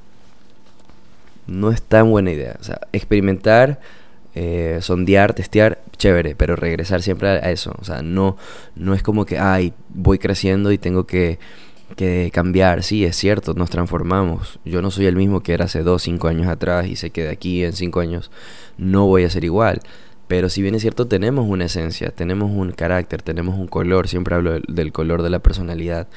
No 1.47 1.71
es 1.71 1.81
tan 1.81 2.11
buena 2.11 2.31
idea. 2.31 2.57
O 2.59 2.63
sea, 2.65 2.81
experimentar, 2.91 3.79
eh, 4.35 4.79
sondear, 4.81 5.33
testear, 5.33 5.81
chévere, 5.97 6.35
pero 6.35 6.55
regresar 6.55 7.01
siempre 7.01 7.29
a 7.29 7.51
eso. 7.51 7.75
O 7.79 7.83
sea, 7.83 8.01
no, 8.01 8.37
no 8.75 8.93
es 8.93 9.03
como 9.03 9.25
que, 9.25 9.39
ay, 9.39 9.73
voy 9.89 10.19
creciendo 10.19 10.71
y 10.71 10.77
tengo 10.77 11.05
que 11.05 11.39
que 11.95 12.29
cambiar, 12.33 12.83
sí, 12.83 13.03
es 13.03 13.15
cierto, 13.15 13.53
nos 13.53 13.69
transformamos. 13.69 14.59
Yo 14.65 14.81
no 14.81 14.91
soy 14.91 15.07
el 15.07 15.15
mismo 15.15 15.41
que 15.41 15.53
era 15.53 15.65
hace 15.65 15.83
dos, 15.83 16.03
cinco 16.03 16.27
años 16.27 16.47
atrás 16.47 16.87
y 16.87 16.95
sé 16.95 17.09
que 17.09 17.23
de 17.23 17.29
aquí 17.29 17.63
en 17.63 17.73
cinco 17.73 17.99
años 17.99 18.31
no 18.77 19.07
voy 19.07 19.23
a 19.23 19.29
ser 19.29 19.43
igual. 19.43 19.81
Pero 20.27 20.49
si 20.49 20.61
bien 20.61 20.75
es 20.75 20.81
cierto, 20.81 21.07
tenemos 21.07 21.47
una 21.47 21.65
esencia, 21.65 22.11
tenemos 22.11 22.51
un 22.51 22.71
carácter, 22.71 23.23
tenemos 23.23 23.57
un 23.57 23.67
color, 23.67 24.07
siempre 24.07 24.35
hablo 24.35 24.59
del 24.67 24.91
color 24.91 25.23
de 25.23 25.31
la 25.31 25.39
personalidad. 25.39 26.07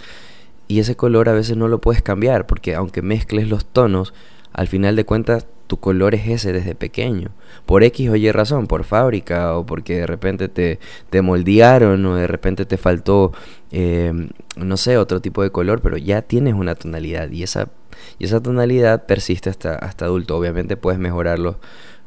Y 0.69 0.81
ese 0.81 0.97
color 0.97 1.29
a 1.29 1.33
veces 1.33 1.57
no 1.57 1.69
lo 1.69 1.81
puedes 1.81 2.03
cambiar, 2.03 2.47
porque 2.47 2.75
aunque 2.75 3.01
mezcles 3.01 3.49
los 3.49 3.65
tonos, 3.65 4.13
al 4.53 4.69
final 4.69 4.97
de 4.97 5.07
cuentas 5.07 5.47
tu 5.73 5.79
color 5.79 6.15
es 6.15 6.29
ese 6.29 6.53
desde 6.53 6.75
pequeño. 6.75 7.31
Por 7.65 7.83
X 7.83 8.11
o 8.11 8.17
Y 8.17 8.31
razón, 8.31 8.67
por 8.67 8.85
fábrica, 8.85 9.57
o 9.57 9.65
porque 9.65 10.01
de 10.01 10.07
repente 10.07 10.49
te, 10.49 10.79
te 11.09 11.23
moldearon, 11.23 12.05
o 12.05 12.15
de 12.15 12.27
repente 12.27 12.67
te 12.67 12.77
faltó, 12.77 13.33
em, 13.71 14.29
no 14.55 14.77
sé, 14.77 14.99
otro 14.99 15.23
tipo 15.23 15.43
de 15.43 15.49
color, 15.49 15.81
pero 15.81 15.97
ya 15.97 16.21
tienes 16.21 16.53
una 16.53 16.75
tonalidad 16.75 17.31
y 17.31 17.43
esa, 17.43 17.71
y 18.19 18.27
esa 18.27 18.43
tonalidad 18.43 19.07
persiste 19.07 19.49
hasta, 19.49 19.75
hasta 19.77 20.05
adulto. 20.05 20.37
Obviamente 20.37 20.77
puedes 20.77 21.01
mejorarlo 21.01 21.59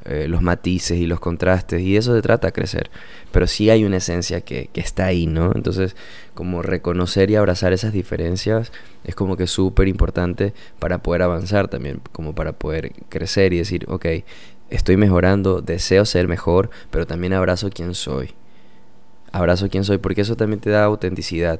eh, 0.06 0.28
los 0.28 0.42
matices 0.44 1.00
y 1.00 1.08
los 1.08 1.20
contrastes, 1.20 1.82
y 1.82 1.98
eso 1.98 2.16
se 2.16 2.22
trata 2.22 2.52
crecer. 2.52 2.92
Pero 3.32 3.48
sí 3.48 3.72
hay 3.72 3.84
una 3.86 3.98
esencia 3.98 4.42
que, 4.42 4.70
que 4.72 4.80
está 4.80 5.06
ahí, 5.06 5.26
¿no? 5.26 5.52
Entonces, 5.56 5.96
como 6.36 6.62
reconocer 6.62 7.32
y 7.32 7.36
abrazar 7.36 7.74
esas 7.74 7.92
diferencias 7.92 8.72
es 9.04 9.16
como 9.16 9.36
que 9.36 9.48
súper 9.48 9.88
importante 9.88 10.54
para 10.78 11.00
poder 11.00 11.24
avanzar 11.24 11.70
también, 11.70 12.02
como 12.12 12.36
para 12.36 12.54
poder 12.54 12.92
crecer 13.10 13.54
y 13.54 13.58
decir, 13.58 13.86
ok, 13.88 14.06
estoy 14.70 14.98
mejorando, 14.98 15.62
deseo 15.62 16.06
ser 16.06 16.28
mejor, 16.28 16.70
pero 16.92 17.08
también 17.08 17.34
abrazo 17.34 17.70
quién 17.70 17.96
soy. 17.96 18.36
Abrazo 19.32 19.70
quién 19.70 19.84
soy, 19.84 19.98
porque 19.98 20.22
eso 20.22 20.36
también 20.36 20.60
te 20.60 20.70
da 20.70 20.84
autenticidad. 20.84 21.60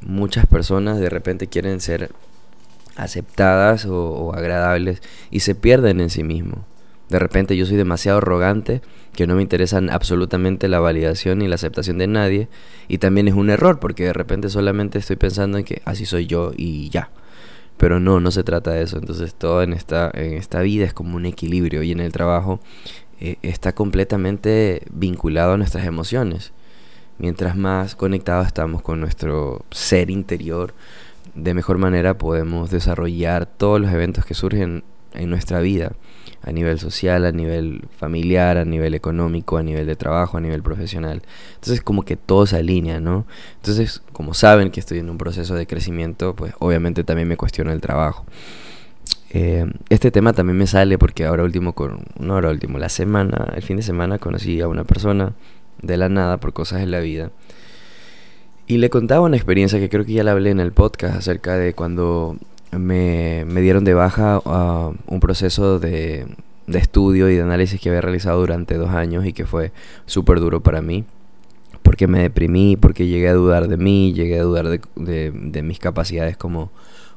Muchas 0.00 0.46
personas 0.46 1.00
de 1.00 1.10
repente 1.10 1.48
quieren 1.48 1.80
ser 1.80 2.10
aceptadas 2.96 3.84
o, 3.84 4.10
o 4.10 4.32
agradables 4.32 5.02
y 5.30 5.40
se 5.40 5.54
pierden 5.54 6.00
en 6.00 6.10
sí 6.10 6.22
mismos. 6.22 6.60
De 7.08 7.18
repente 7.18 7.56
yo 7.56 7.66
soy 7.66 7.76
demasiado 7.76 8.18
arrogante, 8.18 8.82
que 9.14 9.26
no 9.26 9.36
me 9.36 9.42
interesan 9.42 9.90
absolutamente 9.90 10.68
la 10.68 10.80
validación 10.80 11.38
ni 11.38 11.48
la 11.48 11.54
aceptación 11.54 11.98
de 11.98 12.06
nadie. 12.06 12.48
Y 12.88 12.98
también 12.98 13.28
es 13.28 13.34
un 13.34 13.50
error, 13.50 13.78
porque 13.78 14.04
de 14.04 14.12
repente 14.12 14.48
solamente 14.48 14.98
estoy 14.98 15.16
pensando 15.16 15.58
en 15.58 15.64
que 15.64 15.82
así 15.84 16.04
soy 16.04 16.26
yo 16.26 16.52
y 16.56 16.88
ya. 16.90 17.10
Pero 17.76 18.00
no, 18.00 18.20
no 18.20 18.30
se 18.30 18.42
trata 18.42 18.72
de 18.72 18.82
eso. 18.82 18.98
Entonces 18.98 19.34
todo 19.34 19.62
en 19.62 19.72
esta, 19.72 20.10
en 20.14 20.34
esta 20.34 20.60
vida 20.62 20.84
es 20.84 20.92
como 20.92 21.16
un 21.16 21.26
equilibrio 21.26 21.82
y 21.82 21.92
en 21.92 22.00
el 22.00 22.12
trabajo 22.12 22.60
eh, 23.20 23.36
está 23.42 23.74
completamente 23.74 24.82
vinculado 24.90 25.52
a 25.52 25.56
nuestras 25.56 25.86
emociones. 25.86 26.52
Mientras 27.18 27.56
más 27.56 27.94
conectados 27.94 28.46
estamos 28.46 28.82
con 28.82 29.00
nuestro 29.00 29.64
ser 29.70 30.10
interior, 30.10 30.74
de 31.34 31.54
mejor 31.54 31.78
manera 31.78 32.18
podemos 32.18 32.70
desarrollar 32.70 33.46
todos 33.46 33.80
los 33.80 33.90
eventos 33.90 34.26
que 34.26 34.34
surgen 34.34 34.84
en 35.16 35.30
nuestra 35.30 35.60
vida 35.60 35.92
a 36.46 36.52
nivel 36.52 36.78
social, 36.78 37.26
a 37.26 37.32
nivel 37.32 37.82
familiar, 37.98 38.56
a 38.56 38.64
nivel 38.64 38.94
económico, 38.94 39.56
a 39.56 39.64
nivel 39.64 39.86
de 39.86 39.96
trabajo, 39.96 40.38
a 40.38 40.40
nivel 40.40 40.62
profesional. 40.62 41.22
Entonces 41.56 41.82
como 41.82 42.04
que 42.04 42.16
todo 42.16 42.46
se 42.46 42.56
alinea, 42.56 43.00
¿no? 43.00 43.26
Entonces, 43.56 44.00
como 44.12 44.32
saben 44.32 44.70
que 44.70 44.78
estoy 44.78 45.00
en 45.00 45.10
un 45.10 45.18
proceso 45.18 45.56
de 45.56 45.66
crecimiento, 45.66 46.36
pues 46.36 46.54
obviamente 46.60 47.02
también 47.02 47.26
me 47.26 47.36
cuestiono 47.36 47.72
el 47.72 47.80
trabajo. 47.80 48.24
Eh, 49.30 49.66
este 49.90 50.12
tema 50.12 50.32
también 50.32 50.56
me 50.56 50.68
sale 50.68 50.98
porque 50.98 51.24
ahora 51.24 51.42
último, 51.42 51.72
con, 51.74 52.04
no 52.18 52.34
ahora 52.34 52.50
último, 52.50 52.78
la 52.78 52.88
semana, 52.88 53.52
el 53.56 53.62
fin 53.62 53.76
de 53.76 53.82
semana 53.82 54.18
conocí 54.18 54.60
a 54.60 54.68
una 54.68 54.84
persona 54.84 55.34
de 55.82 55.96
la 55.96 56.08
nada 56.08 56.38
por 56.38 56.52
cosas 56.52 56.78
de 56.78 56.86
la 56.86 57.00
vida. 57.00 57.32
Y 58.68 58.78
le 58.78 58.88
contaba 58.88 59.26
una 59.26 59.36
experiencia 59.36 59.80
que 59.80 59.88
creo 59.88 60.04
que 60.04 60.12
ya 60.12 60.24
la 60.24 60.32
hablé 60.32 60.50
en 60.50 60.60
el 60.60 60.72
podcast 60.72 61.16
acerca 61.16 61.56
de 61.56 61.74
cuando 61.74 62.36
me, 62.72 63.44
me 63.46 63.60
dieron 63.60 63.84
de 63.84 63.94
baja 63.94 64.40
un 65.06 65.20
proceso 65.20 65.78
de, 65.78 66.26
de, 66.66 66.78
estudio 66.78 67.30
y 67.30 67.36
de 67.36 67.42
análisis 67.42 67.80
que 67.80 67.88
había 67.88 68.00
realizado 68.00 68.40
durante 68.40 68.76
dos 68.76 68.90
años 68.90 69.26
y 69.26 69.32
que 69.32 69.46
fue 69.46 69.72
súper 70.06 70.40
duro 70.40 70.62
para 70.62 70.82
mí. 70.82 71.04
Porque 71.82 72.08
me 72.08 72.20
deprimí, 72.20 72.76
porque 72.76 73.06
llegué 73.06 73.28
a 73.28 73.34
dudar 73.34 73.68
de 73.68 73.76
mí, 73.76 74.12
llegué 74.12 74.40
a 74.40 74.42
dudar 74.42 74.68
de, 74.68 74.80
de, 74.96 75.30
de 75.30 75.62
mis 75.62 75.78
capacidades 75.78 76.36
como, 76.36 76.72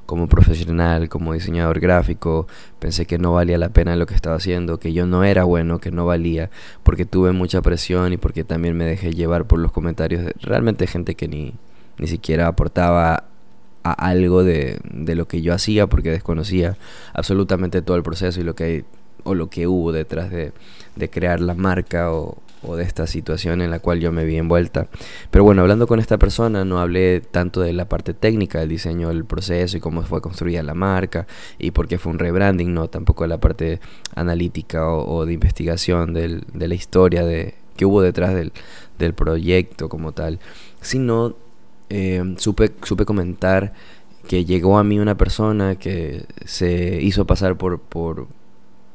como 0.10 0.28
profesional, 0.28 1.08
como 1.08 1.34
diseñador 1.34 1.80
gráfico, 1.80 2.48
pensé 2.80 3.06
que 3.06 3.20
no 3.20 3.34
valía 3.34 3.60
la 3.60 3.70
pena 3.70 3.96
lo 3.96 4.08
que 4.08 4.16
estaba 4.16 4.38
haciendo, 4.38 4.80
que 4.80 4.92
yo 4.92 5.06
no 5.06 5.24
era 5.24 5.44
bueno, 5.44 5.78
que 5.78 5.92
no 5.92 6.04
valía, 6.08 6.50
porque 6.82 7.06
tuve 7.06 7.32
mucha 7.32 7.62
presión 7.62 8.12
y 8.12 8.18
porque 8.18 8.44
también 8.44 8.76
me 8.76 8.86
dejé 8.86 9.14
llevar 9.14 9.46
por 9.46 9.60
los 9.60 9.72
comentarios 9.72 10.26
de 10.26 10.34
realmente 10.42 10.88
gente 10.88 11.14
que 11.14 11.28
ni, 11.28 11.54
ni 12.00 12.08
siquiera 12.08 12.48
aportaba 12.48 13.29
a 13.84 13.92
algo 13.92 14.44
de, 14.44 14.80
de, 14.84 15.15
lo 15.15 15.28
que 15.28 15.42
yo 15.42 15.54
hacía 15.54 15.88
porque 15.88 16.12
desconocía 16.12 16.78
absolutamente 17.13 17.82
todo 17.82 17.98
el 17.98 18.04
proceso 18.04 18.39
y 18.39 18.44
lo 18.44 18.56
que 18.56 18.86
o 19.24 19.36
lo 19.36 19.50
que 19.50 19.68
hubo 19.68 19.92
detrás 19.92 20.32
de, 20.32 20.54
de 20.96 21.10
crear 21.10 21.42
la 21.42 21.54
marca 21.54 22.12
o, 22.12 22.38
o, 22.63 22.76
de 22.76 22.84
esta 22.84 23.06
situación 23.06 23.62
en 23.62 23.70
la 23.70 23.80
cual 23.80 24.00
yo 24.00 24.12
me 24.12 24.24
vi 24.24 24.38
envuelta. 24.38 24.88
Pero 25.30 25.44
bueno, 25.44 25.62
hablando 25.62 25.88
con 25.88 26.00
esta 26.00 26.18
persona 26.18 26.65
no 26.65 26.80
hablé 26.80 27.22
tanto 27.22 27.62
de 27.62 27.74
la 27.74 27.88
parte 27.88 28.13
técnica 28.13 28.60
del 28.60 28.70
diseño 28.70 29.10
del 29.10 29.26
proceso 29.26 29.78
y 29.78 29.80
cómo 29.80 30.02
fue 30.04 30.22
construida 30.22 30.63
la 30.63 30.74
marca 30.74 31.28
y 31.58 31.72
por 31.72 31.88
qué 31.88 31.98
fue 31.98 32.12
un 32.12 32.20
rebranding, 32.20 32.74
no 32.74 32.88
tampoco 32.88 33.28
la 33.28 33.39
parte 33.39 33.80
analítica 34.15 34.88
o, 34.88 35.18
o 35.18 35.26
de 35.26 35.34
investigación 35.34 36.13
del, 36.13 36.44
de 36.54 36.68
la 36.68 36.76
historia 36.76 37.26
de, 37.26 37.56
que 37.80 37.86
hubo 37.86 38.02
detrás 38.02 38.34
del, 38.34 38.52
del 38.98 39.13
proyecto 39.13 39.88
como 39.88 40.12
tal, 40.12 40.39
sino 40.82 41.36
eh, 41.89 42.36
supe, 42.38 42.71
supe 42.84 43.06
comentar 43.06 43.73
que 44.28 44.45
llegó 44.45 44.78
a 44.78 44.84
mí 44.84 44.99
una 44.99 45.17
persona 45.17 45.75
que 45.75 46.25
se 46.45 47.02
hizo 47.02 47.25
pasar 47.25 47.58
por, 47.58 47.80
por, 47.80 48.28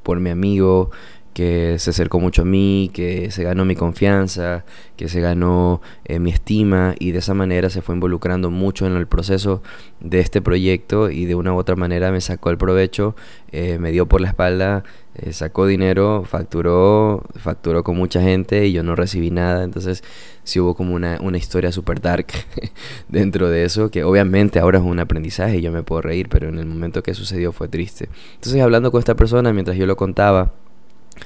por 0.02 0.20
mi 0.20 0.30
amigo, 0.30 0.90
que 1.34 1.80
se 1.80 1.90
acercó 1.90 2.20
mucho 2.20 2.42
a 2.42 2.44
mí, 2.44 2.90
que 2.94 3.30
se 3.32 3.42
ganó 3.42 3.64
mi 3.64 3.74
confianza, 3.74 4.64
que 4.96 5.08
se 5.08 5.20
ganó 5.20 5.82
eh, 6.04 6.20
mi 6.20 6.30
estima 6.30 6.94
y 7.00 7.10
de 7.10 7.18
esa 7.18 7.34
manera 7.34 7.68
se 7.68 7.82
fue 7.82 7.96
involucrando 7.96 8.50
mucho 8.50 8.86
en 8.86 8.94
el 8.94 9.08
proceso 9.08 9.60
de 9.98 10.20
este 10.20 10.40
proyecto 10.40 11.10
y 11.10 11.24
de 11.24 11.34
una 11.34 11.52
u 11.52 11.56
otra 11.58 11.74
manera 11.74 12.12
me 12.12 12.20
sacó 12.20 12.50
el 12.50 12.56
provecho, 12.56 13.16
eh, 13.50 13.78
me 13.78 13.90
dio 13.90 14.06
por 14.06 14.20
la 14.20 14.28
espalda, 14.28 14.84
eh, 15.16 15.32
sacó 15.32 15.66
dinero, 15.66 16.24
facturó, 16.26 17.22
facturó 17.36 17.84
con 17.84 17.96
mucha 17.96 18.20
gente 18.20 18.66
y 18.66 18.72
yo 18.72 18.82
no 18.82 18.96
recibí 18.96 19.30
nada, 19.30 19.62
entonces 19.62 20.02
sí 20.42 20.58
hubo 20.58 20.74
como 20.74 20.94
una, 20.94 21.18
una 21.20 21.38
historia 21.38 21.70
super 21.70 22.00
dark 22.00 22.26
dentro 23.08 23.48
de 23.48 23.64
eso, 23.64 23.90
que 23.90 24.02
obviamente 24.02 24.58
ahora 24.58 24.78
es 24.78 24.84
un 24.84 24.98
aprendizaje 24.98 25.58
y 25.58 25.60
yo 25.62 25.70
me 25.70 25.82
puedo 25.82 26.02
reír, 26.02 26.28
pero 26.28 26.48
en 26.48 26.58
el 26.58 26.66
momento 26.66 27.02
que 27.02 27.14
sucedió 27.14 27.52
fue 27.52 27.68
triste. 27.68 28.08
Entonces 28.34 28.60
hablando 28.60 28.90
con 28.90 28.98
esta 28.98 29.14
persona 29.14 29.52
mientras 29.52 29.76
yo 29.76 29.86
lo 29.86 29.96
contaba, 29.96 30.52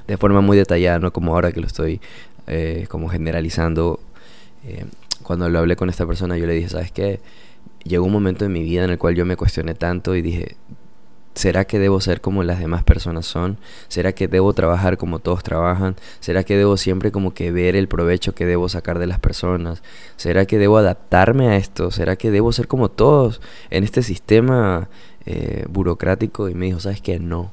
de 0.06 0.16
forma 0.16 0.40
muy 0.40 0.56
detallada, 0.56 0.98
no 0.98 1.12
como 1.12 1.34
ahora 1.34 1.52
que 1.52 1.60
lo 1.60 1.66
estoy 1.66 2.00
eh, 2.46 2.86
como 2.88 3.08
generalizando. 3.08 4.00
Eh, 4.64 4.84
cuando 5.22 5.48
lo 5.48 5.58
hablé 5.58 5.76
con 5.76 5.90
esta 5.90 6.06
persona 6.06 6.36
yo 6.38 6.46
le 6.46 6.54
dije, 6.54 6.68
¿sabes 6.68 6.92
qué? 6.92 7.20
Llegó 7.84 8.04
un 8.04 8.12
momento 8.12 8.44
en 8.44 8.52
mi 8.52 8.62
vida 8.62 8.84
en 8.84 8.90
el 8.90 8.98
cual 8.98 9.14
yo 9.14 9.24
me 9.24 9.36
cuestioné 9.36 9.74
tanto 9.74 10.14
y 10.14 10.22
dije, 10.22 10.56
¿será 11.38 11.64
que 11.64 11.78
debo 11.78 12.00
ser 12.00 12.20
como 12.20 12.42
las 12.42 12.58
demás 12.58 12.84
personas 12.84 13.26
son? 13.26 13.58
¿Será 13.88 14.12
que 14.12 14.28
debo 14.28 14.52
trabajar 14.52 14.98
como 14.98 15.18
todos 15.18 15.42
trabajan? 15.42 15.96
¿Será 16.20 16.44
que 16.44 16.56
debo 16.56 16.76
siempre 16.76 17.12
como 17.12 17.34
que 17.34 17.52
ver 17.52 17.76
el 17.76 17.88
provecho 17.88 18.34
que 18.34 18.46
debo 18.46 18.68
sacar 18.68 18.98
de 18.98 19.06
las 19.06 19.18
personas? 19.18 19.82
¿Será 20.16 20.46
que 20.46 20.58
debo 20.58 20.78
adaptarme 20.78 21.48
a 21.48 21.56
esto? 21.56 21.90
¿Será 21.90 22.16
que 22.16 22.30
debo 22.30 22.52
ser 22.52 22.68
como 22.68 22.90
todos 22.90 23.40
en 23.70 23.84
este 23.84 24.02
sistema 24.02 24.88
eh, 25.26 25.64
burocrático? 25.68 26.48
Y 26.48 26.54
me 26.54 26.66
dijo, 26.66 26.80
¿sabes 26.80 27.00
qué? 27.00 27.18
No 27.18 27.52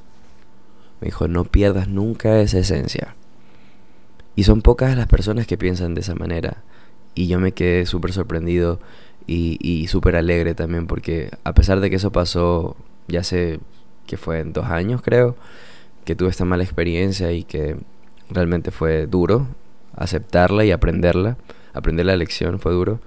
me 1.01 1.07
dijo, 1.07 1.27
no 1.27 1.43
pierdas 1.45 1.87
nunca 1.87 2.39
esa 2.39 2.59
esencia. 2.59 3.15
Y 4.35 4.43
son 4.43 4.61
pocas 4.61 4.95
las 4.97 5.07
personas 5.07 5.47
que 5.47 5.57
piensan 5.57 5.93
de 5.93 6.01
esa 6.01 6.15
manera. 6.15 6.63
Y 7.13 7.27
yo 7.27 7.39
me 7.39 7.53
quedé 7.53 7.85
súper 7.85 8.13
sorprendido 8.13 8.79
y, 9.27 9.87
súper 9.87 10.15
alegre 10.15 10.53
también 10.53 10.87
porque 10.87 11.31
a 11.43 11.53
pesar 11.53 11.79
de 11.79 11.89
que 11.89 11.95
eso 11.95 12.11
pasó 12.11 12.75
ya 13.07 13.21
hace 13.21 13.59
que 14.05 14.17
fue 14.17 14.39
en 14.39 14.53
dos 14.53 14.65
años 14.65 15.01
creo, 15.01 15.35
que 16.03 16.15
tuve 16.15 16.29
esta 16.29 16.45
mala 16.45 16.63
experiencia 16.63 17.31
y 17.31 17.43
que 17.43 17.77
realmente 18.29 18.71
fue 18.71 19.07
duro 19.07 19.47
aceptarla 19.95 20.65
y 20.65 20.71
aprenderla, 20.71 21.37
aprender 21.73 22.05
la 22.05 22.15
lección 22.15 22.59
fue 22.59 22.73
duro. 22.73 22.99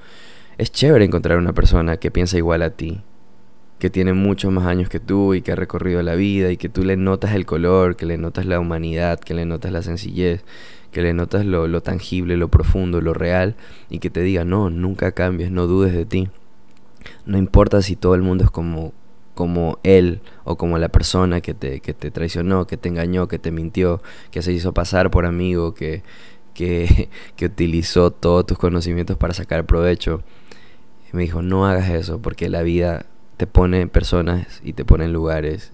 Es 0.56 0.72
chévere 0.72 1.04
encontrar 1.04 1.38
una 1.38 1.52
persona 1.52 1.98
que 1.98 2.10
piensa 2.10 2.36
igual 2.36 2.62
a 2.62 2.70
ti, 2.70 3.00
que 3.78 3.90
tiene 3.90 4.12
muchos 4.12 4.50
más 4.50 4.66
años 4.66 4.88
que 4.88 4.98
tú 4.98 5.34
y 5.34 5.42
que 5.42 5.52
ha 5.52 5.56
recorrido 5.56 6.02
la 6.02 6.16
vida 6.16 6.50
y 6.50 6.56
que 6.56 6.68
tú 6.68 6.82
le 6.84 6.96
notas 6.96 7.34
el 7.34 7.46
color, 7.46 7.96
que 7.96 8.06
le 8.06 8.18
notas 8.18 8.46
la 8.46 8.58
humanidad, 8.58 9.20
que 9.20 9.34
le 9.34 9.44
notas 9.44 9.70
la 9.70 9.82
sencillez, 9.82 10.44
que 10.90 11.02
le 11.02 11.14
notas 11.14 11.46
lo, 11.46 11.68
lo 11.68 11.80
tangible, 11.80 12.36
lo 12.36 12.48
profundo, 12.48 13.00
lo 13.00 13.14
real 13.14 13.54
y 13.88 14.00
que 14.00 14.10
te 14.10 14.20
diga, 14.20 14.44
no, 14.44 14.70
nunca 14.70 15.12
cambies, 15.12 15.52
no 15.52 15.66
dudes 15.66 15.92
de 15.92 16.06
ti. 16.06 16.28
No 17.24 17.38
importa 17.38 17.82
si 17.82 17.94
todo 17.94 18.14
el 18.16 18.22
mundo 18.22 18.44
es 18.44 18.50
como, 18.50 18.92
como 19.38 19.78
él 19.84 20.20
o 20.42 20.56
como 20.56 20.78
la 20.78 20.88
persona 20.88 21.40
que 21.40 21.54
te, 21.54 21.78
que 21.78 21.94
te 21.94 22.10
traicionó, 22.10 22.66
que 22.66 22.76
te 22.76 22.88
engañó, 22.88 23.28
que 23.28 23.38
te 23.38 23.52
mintió, 23.52 24.02
que 24.32 24.42
se 24.42 24.52
hizo 24.52 24.74
pasar 24.74 25.12
por 25.12 25.26
amigo, 25.26 25.74
que, 25.74 26.02
que, 26.54 27.08
que 27.36 27.46
utilizó 27.46 28.10
todos 28.10 28.46
tus 28.46 28.58
conocimientos 28.58 29.16
para 29.16 29.34
sacar 29.34 29.64
provecho. 29.64 30.24
Y 31.12 31.16
me 31.16 31.22
dijo, 31.22 31.40
no 31.40 31.68
hagas 31.68 31.88
eso 31.88 32.20
porque 32.20 32.48
la 32.48 32.62
vida 32.62 33.06
te 33.36 33.46
pone 33.46 33.86
personas 33.86 34.60
y 34.64 34.72
te 34.72 34.84
pone 34.84 35.04
en 35.04 35.12
lugares 35.12 35.70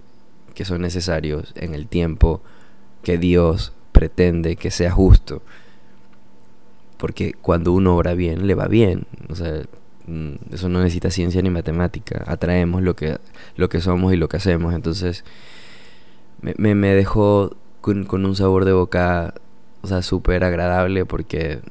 que 0.53 0.63
son 0.63 0.81
necesarios 0.81 1.51
en 1.55 1.73
el 1.73 1.87
tiempo 1.87 2.43
que 3.01 3.17
Dios 3.17 3.73
pretende 3.91 4.57
que 4.57 4.69
sea 4.69 4.91
justo. 4.91 5.41
Porque 6.97 7.33
cuando 7.33 7.73
uno 7.73 7.97
obra 7.97 8.13
bien, 8.13 8.45
le 8.45 8.53
va 8.53 8.67
bien. 8.67 9.07
O 9.27 9.33
sea, 9.33 9.63
eso 10.51 10.69
no 10.69 10.79
necesita 10.79 11.09
ciencia 11.09 11.41
ni 11.41 11.49
matemática. 11.49 12.23
Atraemos 12.27 12.81
lo 12.81 12.95
que, 12.95 13.17
lo 13.55 13.69
que 13.69 13.81
somos 13.81 14.13
y 14.13 14.17
lo 14.17 14.29
que 14.29 14.37
hacemos. 14.37 14.73
Entonces, 14.73 15.23
me, 16.41 16.75
dejó 16.95 17.55
con, 17.81 18.05
con, 18.05 18.25
un 18.25 18.35
sabor 18.35 18.65
de 18.65 18.73
boca, 18.73 19.33
o 19.81 19.87
sea, 19.87 20.01
súper 20.01 20.43
agradable 20.43 21.05
porque 21.05 21.61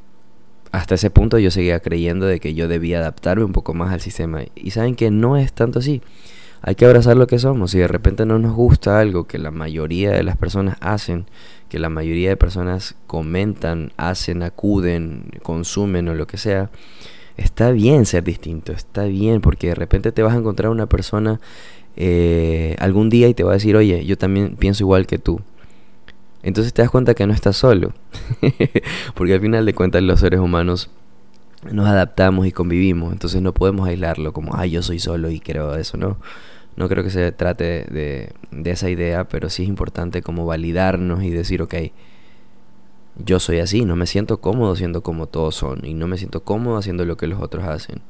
hasta 0.73 0.97
ese 0.97 1.11
punto 1.11 1.38
yo 1.38 1.53
seguía 1.53 1.79
creyendo 1.79 2.27
de 2.27 2.40
que 2.40 2.55
yo 2.55 2.66
debía 2.66 2.99
adaptarme 2.99 3.44
un 3.44 3.53
poco 3.53 3.75
más 3.75 3.92
al 3.92 4.01
sistema. 4.01 4.40
Y 4.57 4.73
saben 4.73 4.97
que 4.97 5.11
no 5.11 5.37
es 5.37 5.53
tanto 5.53 5.79
así. 5.79 6.03
Hay 6.62 6.75
que 6.75 6.87
abrazar 6.87 7.16
lo 7.16 7.27
que 7.27 7.38
somos. 7.38 7.70
Si 7.70 7.79
de 7.79 7.87
repente 7.87 8.27
no 8.27 8.38
nos 8.38 8.55
gusta 8.55 8.99
algo 8.99 9.25
que 9.25 9.38
la 9.38 9.51
mayoría 9.51 10.11
de 10.11 10.25
las 10.25 10.37
personas 10.37 10.79
hacen, 10.81 11.27
que 11.68 11.79
la 11.79 11.90
mayoría 11.90 12.31
de 12.31 12.37
personas 12.37 12.97
comentan, 13.07 13.92
hacen, 13.97 14.42
acuden, 14.42 15.31
consumen 15.42 16.09
o 16.09 16.14
lo 16.14 16.27
que 16.27 16.38
sea, 16.38 16.70
está 17.37 17.70
bien 17.70 18.07
ser 18.07 18.25
distinto, 18.25 18.73
está 18.73 19.05
bien, 19.05 19.40
porque 19.40 19.68
de 19.68 19.75
repente 19.75 20.12
te 20.12 20.23
vas 20.23 20.35
a 20.35 20.38
encontrar 20.38 20.70
una 20.70 20.87
persona 20.87 21.40
eh, 21.97 22.77
algún 22.79 23.11
día 23.11 23.29
y 23.29 23.35
te 23.35 23.44
va 23.44 23.53
a 23.53 23.55
decir, 23.55 23.77
oye, 23.77 24.05
yo 24.05 24.18
también 24.18 24.57
pienso 24.57 24.83
igual 24.85 25.07
que 25.07 25.18
tú. 25.18 25.40
Entonces 26.42 26.75
te 26.75 26.83
das 26.83 26.90
cuenta 26.90 27.14
que 27.14 27.27
no 27.27 27.33
estás 27.33 27.57
solo. 27.57 27.92
Porque 29.14 29.35
al 29.35 29.40
final 29.40 29.64
de 29.64 29.75
cuentas 29.75 30.03
los 30.03 30.20
seres 30.20 30.40
humanos 30.40 30.90
nos 31.70 31.87
adaptamos 31.87 32.47
y 32.47 32.53
convivimos. 32.53 33.12
Entonces 33.12 33.40
no 33.40 33.55
podemos 33.55 33.88
aislarlo 33.88 34.33
como, 34.33 34.55
ah, 34.55 34.66
yo 34.66 34.83
soy 34.83 34.99
solo 34.99 35.31
y 35.31 35.40
creo 35.40 35.75
eso, 35.77 35.97
¿no? 35.97 36.18
No 36.77 36.88
creo 36.88 37.05
que 37.05 37.11
se 37.11 37.33
trate 37.33 37.85
de, 37.85 38.33
de 38.51 38.70
esa 38.70 38.90
idea, 38.90 39.25
pero 39.25 39.49
sí 39.49 39.62
es 39.62 39.68
importante 39.68 40.23
como 40.23 40.44
validarnos 40.44 41.23
y 41.23 41.31
decir, 41.31 41.62
ok, 41.62 41.75
yo 43.16 43.38
soy 43.40 43.61
así, 43.61 43.85
no 43.85 43.96
me 43.96 44.07
siento 44.07 44.40
cómodo 44.40 44.74
siendo 44.77 45.03
como 45.03 45.27
todos 45.27 45.55
son 45.55 45.85
y 45.85 45.94
no 45.94 46.07
me 46.07 46.18
siento 46.18 46.42
cómodo 46.42 46.77
haciendo 46.77 47.05
lo 47.05 47.16
que 47.16 47.27
los 47.27 47.40
otros 47.40 47.64
hacen. 47.64 48.00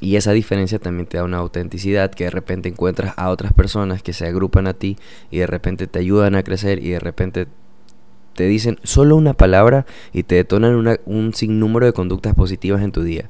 Y 0.00 0.16
esa 0.16 0.32
diferencia 0.32 0.78
también 0.78 1.06
te 1.06 1.16
da 1.16 1.24
una 1.24 1.38
autenticidad 1.38 2.12
que 2.12 2.24
de 2.24 2.30
repente 2.30 2.68
encuentras 2.68 3.14
a 3.16 3.30
otras 3.30 3.52
personas 3.52 4.02
que 4.02 4.12
se 4.12 4.26
agrupan 4.26 4.66
a 4.66 4.74
ti 4.74 4.96
y 5.30 5.38
de 5.38 5.46
repente 5.46 5.86
te 5.86 5.98
ayudan 5.98 6.36
a 6.36 6.42
crecer 6.42 6.82
y 6.82 6.90
de 6.90 7.00
repente 7.00 7.48
te 8.34 8.44
dicen 8.44 8.78
solo 8.84 9.16
una 9.16 9.34
palabra 9.34 9.86
y 10.12 10.22
te 10.22 10.36
detonan 10.36 10.98
un 11.04 11.34
sinnúmero 11.34 11.86
de 11.86 11.92
conductas 11.92 12.34
positivas 12.34 12.82
en 12.82 12.92
tu 12.92 13.02
día. 13.02 13.28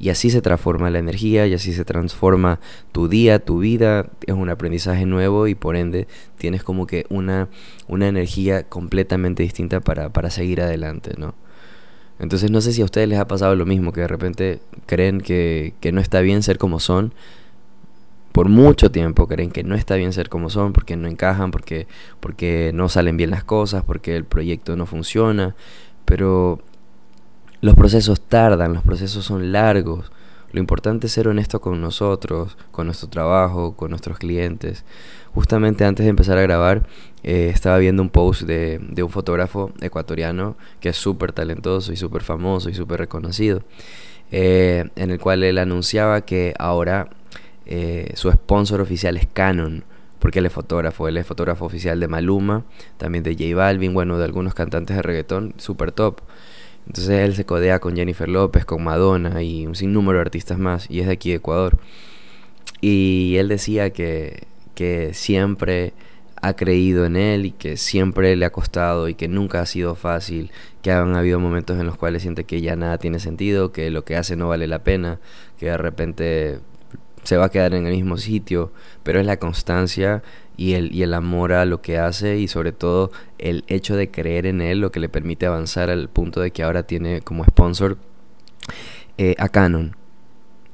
Y 0.00 0.08
así 0.08 0.30
se 0.30 0.40
transforma 0.40 0.88
la 0.90 0.98
energía 0.98 1.46
y 1.46 1.52
así 1.52 1.74
se 1.74 1.84
transforma 1.84 2.58
tu 2.90 3.06
día, 3.06 3.38
tu 3.38 3.58
vida. 3.58 4.08
Es 4.26 4.34
un 4.34 4.48
aprendizaje 4.48 5.04
nuevo 5.04 5.46
y 5.46 5.54
por 5.54 5.76
ende 5.76 6.08
tienes 6.38 6.64
como 6.64 6.86
que 6.86 7.04
una, 7.10 7.48
una 7.86 8.08
energía 8.08 8.64
completamente 8.64 9.42
distinta 9.42 9.80
para, 9.80 10.08
para 10.08 10.30
seguir 10.30 10.62
adelante, 10.62 11.12
¿no? 11.18 11.34
Entonces 12.20 12.50
no 12.50 12.60
sé 12.60 12.72
si 12.72 12.82
a 12.82 12.84
ustedes 12.84 13.08
les 13.08 13.18
ha 13.18 13.26
pasado 13.26 13.56
lo 13.56 13.64
mismo, 13.64 13.92
que 13.92 14.02
de 14.02 14.08
repente 14.08 14.60
creen 14.86 15.20
que, 15.20 15.74
no 15.92 16.00
está 16.00 16.20
bien 16.20 16.42
ser 16.42 16.58
como 16.58 16.78
son. 16.78 17.14
Por 18.32 18.48
mucho 18.48 18.90
tiempo 18.90 19.26
creen 19.26 19.50
que 19.50 19.64
no 19.64 19.74
está 19.74 19.96
bien 19.96 20.12
ser 20.12 20.28
como 20.28 20.50
son, 20.50 20.72
porque 20.72 20.96
no 20.96 21.08
encajan, 21.08 21.50
porque, 21.50 21.86
porque 22.20 22.72
no 22.74 22.88
salen 22.88 23.16
bien 23.16 23.30
las 23.30 23.42
cosas, 23.42 23.84
porque 23.84 24.16
el 24.16 24.24
proyecto 24.24 24.76
no 24.76 24.84
funciona. 24.86 25.56
Pero 26.04 26.60
los 27.60 27.74
procesos 27.74 28.20
tardan, 28.20 28.72
los 28.72 28.82
procesos 28.82 29.24
son 29.24 29.52
largos. 29.52 30.10
Lo 30.52 30.58
importante 30.58 31.06
es 31.06 31.12
ser 31.12 31.28
honesto 31.28 31.60
con 31.60 31.80
nosotros, 31.80 32.56
con 32.72 32.86
nuestro 32.86 33.08
trabajo, 33.08 33.76
con 33.76 33.90
nuestros 33.90 34.18
clientes. 34.18 34.84
Justamente 35.32 35.84
antes 35.84 36.04
de 36.04 36.10
empezar 36.10 36.38
a 36.38 36.42
grabar, 36.42 36.86
eh, 37.22 37.50
estaba 37.54 37.78
viendo 37.78 38.02
un 38.02 38.10
post 38.10 38.42
de, 38.42 38.80
un 39.02 39.10
fotógrafo 39.10 39.72
ecuatoriano 39.80 40.56
que 40.80 40.88
es 40.88 40.96
súper 40.96 41.32
talentoso 41.32 41.92
y 41.92 41.96
súper 41.96 42.22
famoso 42.22 42.68
y 42.68 42.74
súper 42.74 42.98
reconocido, 43.00 43.62
eh, 44.32 44.88
en 44.96 45.10
el 45.10 45.20
cual 45.20 45.44
él 45.44 45.58
anunciaba 45.58 46.22
que 46.22 46.54
ahora 46.58 47.08
eh, 47.66 48.12
su 48.14 48.32
sponsor 48.32 48.80
oficial 48.80 49.16
es 49.16 49.28
Canon, 49.32 49.84
porque 50.18 50.40
él 50.40 50.46
es 50.46 50.52
fotógrafo, 50.52 51.06
él 51.06 51.16
es 51.16 51.26
fotógrafo 51.26 51.64
oficial 51.64 52.00
de 52.00 52.08
Maluma, 52.08 52.64
también 52.96 53.22
de 53.22 53.34
J 53.34 53.54
Balvin, 53.54 53.94
bueno, 53.94 54.18
de 54.18 54.24
algunos 54.24 54.54
cantantes 54.54 54.96
de 54.96 55.02
reggaetón, 55.02 55.54
súper 55.58 55.92
top. 55.92 56.20
Entonces 56.86 57.20
él 57.20 57.34
se 57.34 57.44
codea 57.44 57.78
con 57.78 57.96
Jennifer 57.96 58.28
López, 58.28 58.64
con 58.64 58.82
Madonna 58.82 59.42
y 59.42 59.66
un 59.66 59.74
sinnúmero 59.74 60.18
de 60.18 60.22
artistas 60.22 60.58
más, 60.58 60.90
y 60.90 61.00
es 61.00 61.06
de 61.06 61.12
aquí 61.12 61.30
de 61.30 61.36
Ecuador. 61.36 61.78
Y 62.80 63.36
él 63.36 63.48
decía 63.48 63.90
que, 63.90 64.44
que 64.74 65.14
siempre 65.14 65.92
ha 66.42 66.54
creído 66.54 67.04
en 67.04 67.16
él 67.16 67.46
y 67.46 67.50
que 67.52 67.76
siempre 67.76 68.34
le 68.36 68.46
ha 68.46 68.50
costado 68.50 69.08
y 69.08 69.14
que 69.14 69.28
nunca 69.28 69.60
ha 69.60 69.66
sido 69.66 69.94
fácil, 69.94 70.50
que 70.82 70.90
han 70.90 71.14
habido 71.14 71.38
momentos 71.38 71.78
en 71.78 71.86
los 71.86 71.96
cuales 71.96 72.22
siente 72.22 72.44
que 72.44 72.60
ya 72.60 72.76
nada 72.76 72.98
tiene 72.98 73.20
sentido, 73.20 73.72
que 73.72 73.90
lo 73.90 74.04
que 74.04 74.16
hace 74.16 74.36
no 74.36 74.48
vale 74.48 74.66
la 74.66 74.82
pena, 74.82 75.20
que 75.58 75.66
de 75.66 75.76
repente 75.76 76.60
se 77.24 77.36
va 77.36 77.46
a 77.46 77.50
quedar 77.50 77.74
en 77.74 77.86
el 77.86 77.94
mismo 77.94 78.16
sitio, 78.16 78.72
pero 79.02 79.20
es 79.20 79.26
la 79.26 79.38
constancia 79.38 80.22
y 80.60 80.74
el, 80.74 81.00
el 81.00 81.14
amor 81.14 81.54
a 81.54 81.64
lo 81.64 81.80
que 81.80 81.96
hace 81.96 82.36
y 82.36 82.46
sobre 82.46 82.72
todo 82.72 83.10
el 83.38 83.64
hecho 83.68 83.96
de 83.96 84.10
creer 84.10 84.44
en 84.44 84.60
él 84.60 84.80
lo 84.80 84.92
que 84.92 85.00
le 85.00 85.08
permite 85.08 85.46
avanzar 85.46 85.88
al 85.88 86.10
punto 86.10 86.42
de 86.42 86.50
que 86.50 86.62
ahora 86.62 86.82
tiene 86.82 87.22
como 87.22 87.46
sponsor 87.46 87.96
eh, 89.16 89.34
a 89.38 89.48
Canon. 89.48 89.96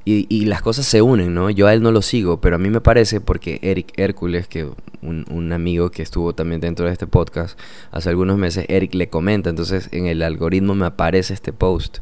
Y, 0.05 0.27
y, 0.29 0.47
las 0.47 0.61
cosas 0.61 0.87
se 0.87 1.03
unen, 1.03 1.35
¿no? 1.35 1.51
Yo 1.51 1.69
a 1.69 1.73
él 1.73 1.83
no 1.83 1.93
lo 1.93 2.03
sigo, 2.03 2.41
pero 2.41 2.57
a 2.57 2.59
mí 2.59 2.69
me 2.69 2.81
parece 2.81 3.21
porque 3.21 3.61
Eric 3.63 3.93
Hércules, 3.97 4.49
que 4.49 4.69
un, 5.03 5.25
un, 5.31 5.53
amigo 5.53 5.93
que 5.93 6.03
estuvo 6.03 6.35
también 6.35 6.61
dentro 6.61 6.87
de 6.87 6.93
este 6.93 7.07
podcast 7.07 7.57
hace 7.93 8.09
algunos 8.09 8.39
meses, 8.39 8.67
Eric 8.69 8.93
le 8.95 9.09
comenta, 9.09 9.51
entonces 9.51 9.89
en 9.93 10.07
el 10.07 10.23
algoritmo 10.23 10.75
me 10.75 10.87
aparece 10.87 11.33
este 11.33 11.53
post. 11.53 11.99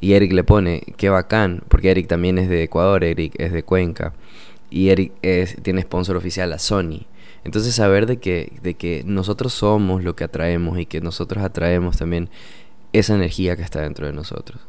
Y 0.00 0.14
Eric 0.14 0.32
le 0.32 0.44
pone, 0.44 0.82
qué 0.96 1.10
bacán, 1.10 1.62
porque 1.68 1.90
Eric 1.90 2.06
también 2.06 2.38
es 2.38 2.48
de 2.48 2.62
Ecuador, 2.62 3.04
Eric 3.04 3.34
es 3.36 3.52
de 3.52 3.62
Cuenca. 3.64 4.14
Y 4.70 4.88
Eric 4.88 5.12
es, 5.20 5.56
tiene 5.62 5.82
sponsor 5.82 6.16
oficial 6.16 6.50
a 6.54 6.58
Sony. 6.58 7.06
Entonces 7.44 7.74
saber 7.74 8.06
de 8.06 8.18
que, 8.18 8.58
de 8.62 8.74
que 8.74 9.02
nosotros 9.06 9.52
somos 9.52 10.04
lo 10.04 10.16
que 10.16 10.24
atraemos 10.24 10.78
y 10.78 10.86
que 10.86 11.00
nosotros 11.00 11.42
atraemos 11.42 11.96
también 11.96 12.30
esa 12.92 13.14
energía 13.14 13.56
que 13.56 13.62
está 13.62 13.80
dentro 13.80 14.06
de 14.06 14.12
nosotros. 14.12 14.60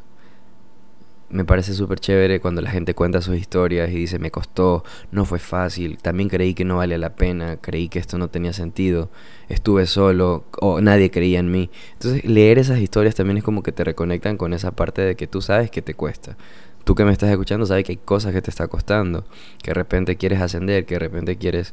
Me 1.30 1.44
parece 1.44 1.74
súper 1.74 2.00
chévere 2.00 2.40
cuando 2.40 2.60
la 2.60 2.72
gente 2.72 2.92
cuenta 2.94 3.20
sus 3.20 3.36
historias 3.36 3.90
y 3.90 3.94
dice 3.94 4.18
me 4.18 4.32
costó, 4.32 4.82
no 5.12 5.24
fue 5.24 5.38
fácil, 5.38 5.98
también 5.98 6.28
creí 6.28 6.54
que 6.54 6.64
no 6.64 6.78
valía 6.78 6.98
la 6.98 7.14
pena, 7.14 7.56
creí 7.56 7.88
que 7.88 8.00
esto 8.00 8.18
no 8.18 8.28
tenía 8.28 8.52
sentido, 8.52 9.10
estuve 9.48 9.86
solo 9.86 10.44
o 10.60 10.80
nadie 10.80 11.12
creía 11.12 11.38
en 11.38 11.52
mí. 11.52 11.70
Entonces 11.92 12.24
leer 12.24 12.58
esas 12.58 12.80
historias 12.80 13.14
también 13.14 13.38
es 13.38 13.44
como 13.44 13.62
que 13.62 13.70
te 13.70 13.84
reconectan 13.84 14.36
con 14.36 14.52
esa 14.52 14.72
parte 14.72 15.02
de 15.02 15.14
que 15.14 15.28
tú 15.28 15.40
sabes 15.40 15.70
que 15.70 15.82
te 15.82 15.94
cuesta. 15.94 16.36
Tú 16.82 16.96
que 16.96 17.04
me 17.04 17.12
estás 17.12 17.30
escuchando 17.30 17.64
sabes 17.64 17.84
que 17.84 17.92
hay 17.92 17.98
cosas 17.98 18.32
que 18.32 18.42
te 18.42 18.50
está 18.50 18.66
costando, 18.66 19.24
que 19.62 19.70
de 19.70 19.74
repente 19.74 20.16
quieres 20.16 20.40
ascender, 20.40 20.84
que 20.84 20.96
de 20.96 20.98
repente 20.98 21.36
quieres 21.36 21.72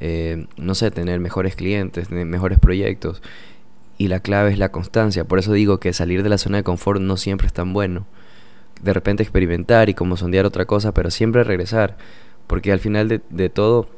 eh, 0.00 0.46
no 0.56 0.74
sé, 0.74 0.90
tener 0.90 1.20
mejores 1.20 1.56
clientes, 1.56 2.10
mejores 2.10 2.58
proyectos. 2.58 3.22
Y 3.98 4.08
la 4.08 4.20
clave 4.20 4.52
es 4.52 4.58
la 4.58 4.70
constancia. 4.70 5.24
Por 5.24 5.38
eso 5.38 5.52
digo 5.52 5.80
que 5.80 5.92
salir 5.92 6.22
de 6.22 6.28
la 6.28 6.38
zona 6.38 6.58
de 6.58 6.64
confort 6.64 7.00
no 7.00 7.16
siempre 7.16 7.46
es 7.46 7.52
tan 7.52 7.72
bueno. 7.72 8.06
De 8.82 8.92
repente 8.92 9.22
experimentar 9.22 9.88
y 9.88 9.94
como 9.94 10.16
sondear 10.16 10.44
otra 10.44 10.66
cosa, 10.66 10.92
pero 10.92 11.10
siempre 11.10 11.44
regresar. 11.44 11.96
Porque 12.46 12.72
al 12.72 12.80
final 12.80 13.08
de, 13.08 13.22
de 13.30 13.48
todo 13.48 13.88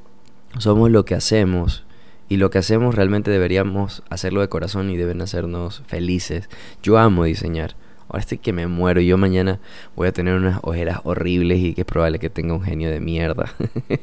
somos 0.58 0.90
lo 0.90 1.04
que 1.04 1.14
hacemos. 1.14 1.84
Y 2.28 2.36
lo 2.36 2.50
que 2.50 2.58
hacemos 2.58 2.94
realmente 2.94 3.30
deberíamos 3.30 4.02
hacerlo 4.10 4.40
de 4.40 4.48
corazón 4.48 4.90
y 4.90 4.96
deben 4.96 5.20
hacernos 5.20 5.82
felices. 5.86 6.48
Yo 6.82 6.98
amo 6.98 7.24
diseñar. 7.24 7.74
Ahora 8.08 8.20
estoy 8.20 8.38
que 8.38 8.52
me 8.52 8.66
muero. 8.66 9.00
Yo 9.00 9.18
mañana 9.18 9.60
voy 9.94 10.08
a 10.08 10.12
tener 10.12 10.34
unas 10.34 10.60
ojeras 10.62 11.00
horribles 11.04 11.58
y 11.58 11.74
que 11.74 11.82
es 11.82 11.86
probable 11.86 12.18
que 12.18 12.30
tenga 12.30 12.54
un 12.54 12.62
genio 12.62 12.90
de 12.90 13.00
mierda. 13.00 13.52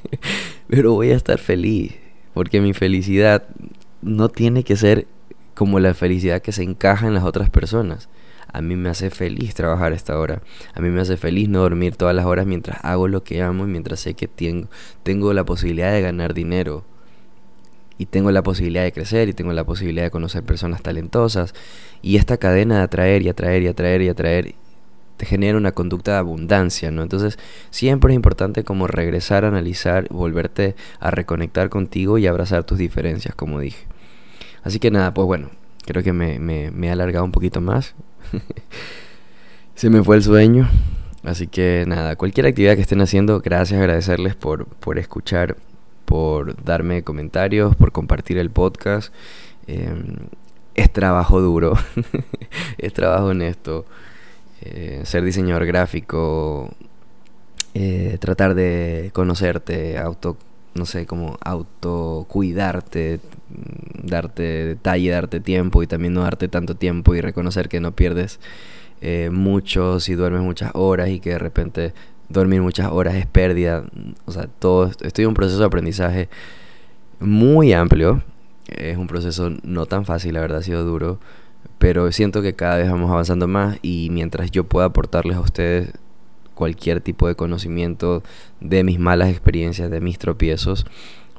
Pero 0.67 0.93
voy 0.93 1.11
a 1.11 1.15
estar 1.15 1.39
feliz. 1.39 1.95
Porque 2.33 2.61
mi 2.61 2.73
felicidad 2.73 3.43
no 4.01 4.29
tiene 4.29 4.63
que 4.63 4.75
ser 4.75 5.07
como 5.55 5.79
la 5.79 5.93
felicidad 5.93 6.41
que 6.41 6.51
se 6.51 6.63
encaja 6.63 7.07
en 7.07 7.13
las 7.13 7.23
otras 7.23 7.49
personas. 7.49 8.09
A 8.51 8.61
mí 8.61 8.75
me 8.75 8.89
hace 8.89 9.09
feliz 9.09 9.55
trabajar 9.55 9.91
a 9.91 9.95
esta 9.95 10.17
hora. 10.19 10.41
A 10.73 10.81
mí 10.81 10.89
me 10.89 11.01
hace 11.01 11.17
feliz 11.17 11.49
no 11.49 11.61
dormir 11.61 11.95
todas 11.95 12.15
las 12.15 12.25
horas 12.25 12.45
mientras 12.45 12.77
hago 12.83 13.07
lo 13.07 13.23
que 13.23 13.41
amo 13.41 13.65
y 13.65 13.67
mientras 13.67 13.99
sé 13.99 14.13
que 14.13 14.27
tengo, 14.27 14.69
tengo 15.03 15.33
la 15.33 15.43
posibilidad 15.43 15.91
de 15.91 16.01
ganar 16.01 16.33
dinero. 16.33 16.85
Y 17.97 18.07
tengo 18.07 18.31
la 18.31 18.43
posibilidad 18.43 18.83
de 18.83 18.91
crecer 18.91 19.29
y 19.29 19.33
tengo 19.33 19.53
la 19.53 19.63
posibilidad 19.63 20.03
de 20.03 20.11
conocer 20.11 20.43
personas 20.43 20.81
talentosas. 20.81 21.53
Y 22.01 22.17
esta 22.17 22.37
cadena 22.37 22.77
de 22.77 22.83
atraer 22.83 23.21
y 23.21 23.29
atraer 23.29 23.63
y 23.63 23.67
atraer 23.67 24.01
y 24.01 24.09
atraer 24.09 24.55
te 25.17 25.25
genera 25.25 25.57
una 25.57 25.71
conducta 25.71 26.11
de 26.11 26.17
abundancia, 26.17 26.91
¿no? 26.91 27.01
Entonces 27.01 27.39
siempre 27.69 28.11
es 28.11 28.15
importante 28.15 28.63
como 28.63 28.87
regresar, 28.87 29.45
analizar, 29.45 30.07
volverte 30.09 30.75
a 30.99 31.09
reconectar 31.09 31.69
contigo 31.69 32.17
y 32.17 32.27
abrazar 32.27 32.65
tus 32.65 32.77
diferencias, 32.77 33.33
como 33.33 33.59
dije. 33.59 33.85
Así 34.63 34.79
que 34.79 34.91
nada, 34.91 35.13
pues 35.13 35.25
bueno, 35.25 35.51
creo 35.85 36.03
que 36.03 36.11
me, 36.11 36.39
me, 36.39 36.71
me 36.71 36.87
he 36.87 36.91
alargado 36.91 37.23
un 37.23 37.31
poquito 37.31 37.61
más. 37.61 37.95
Se 39.75 39.89
me 39.89 40.03
fue 40.03 40.17
el 40.17 40.23
sueño. 40.23 40.69
Así 41.23 41.47
que 41.47 41.85
nada, 41.87 42.15
cualquier 42.15 42.45
actividad 42.45 42.75
que 42.75 42.81
estén 42.81 43.01
haciendo, 43.01 43.39
gracias, 43.39 43.79
agradecerles 43.79 44.35
por, 44.35 44.67
por 44.67 44.99
escuchar, 44.99 45.57
por 46.05 46.63
darme 46.63 47.03
comentarios, 47.03 47.75
por 47.75 47.91
compartir 47.91 48.37
el 48.37 48.51
podcast. 48.51 49.13
Em, 49.67 50.15
es 50.75 50.91
trabajo 50.91 51.41
duro, 51.41 51.73
es 52.77 52.93
trabajo 52.93 53.27
honesto. 53.27 53.85
Eh, 54.61 55.01
ser 55.03 55.23
diseñador 55.23 55.65
gráfico, 55.65 56.73
eh, 57.73 58.17
tratar 58.19 58.55
de 58.55 59.11
conocerte, 59.13 59.97
auto, 59.97 60.37
no 60.75 60.85
sé, 60.85 61.05
como 61.05 61.37
autocuidarte, 61.41 63.19
mm, 63.49 64.07
darte 64.07 64.43
detalle, 64.43 65.09
darte 65.11 65.39
tiempo 65.39 65.83
y 65.83 65.87
también 65.87 66.13
no 66.13 66.21
darte 66.21 66.47
tanto 66.47 66.75
tiempo 66.75 67.15
y 67.15 67.21
reconocer 67.21 67.69
que 67.69 67.79
no 67.79 67.91
pierdes 67.93 68.39
eh, 69.01 69.29
mucho 69.31 69.99
si 69.99 70.15
duermes 70.15 70.41
muchas 70.41 70.71
horas 70.73 71.09
y 71.09 71.19
que 71.19 71.31
de 71.31 71.39
repente 71.39 71.93
dormir 72.29 72.61
muchas 72.61 72.91
horas 72.91 73.15
es 73.15 73.25
pérdida. 73.25 73.83
O 74.25 74.31
sea, 74.31 74.47
todo, 74.59 74.91
estoy 75.01 75.23
en 75.23 75.29
un 75.29 75.35
proceso 75.35 75.59
de 75.59 75.65
aprendizaje 75.65 76.29
muy 77.19 77.73
amplio. 77.73 78.23
Es 78.67 78.97
un 78.97 79.07
proceso 79.07 79.51
no 79.63 79.85
tan 79.85 80.05
fácil, 80.05 80.33
la 80.33 80.41
verdad 80.41 80.59
ha 80.59 80.63
sido 80.63 80.83
duro 80.83 81.19
pero 81.77 82.11
siento 82.11 82.41
que 82.41 82.55
cada 82.55 82.77
vez 82.77 82.89
vamos 82.89 83.11
avanzando 83.11 83.47
más 83.47 83.77
y 83.81 84.09
mientras 84.11 84.51
yo 84.51 84.63
pueda 84.63 84.87
aportarles 84.87 85.37
a 85.37 85.41
ustedes 85.41 85.91
cualquier 86.53 87.01
tipo 87.01 87.27
de 87.27 87.35
conocimiento 87.35 88.23
de 88.61 88.83
mis 88.83 88.97
malas 88.97 89.29
experiencias, 89.29 89.91
de 89.91 90.01
mis 90.01 90.17
tropiezos, 90.17 90.85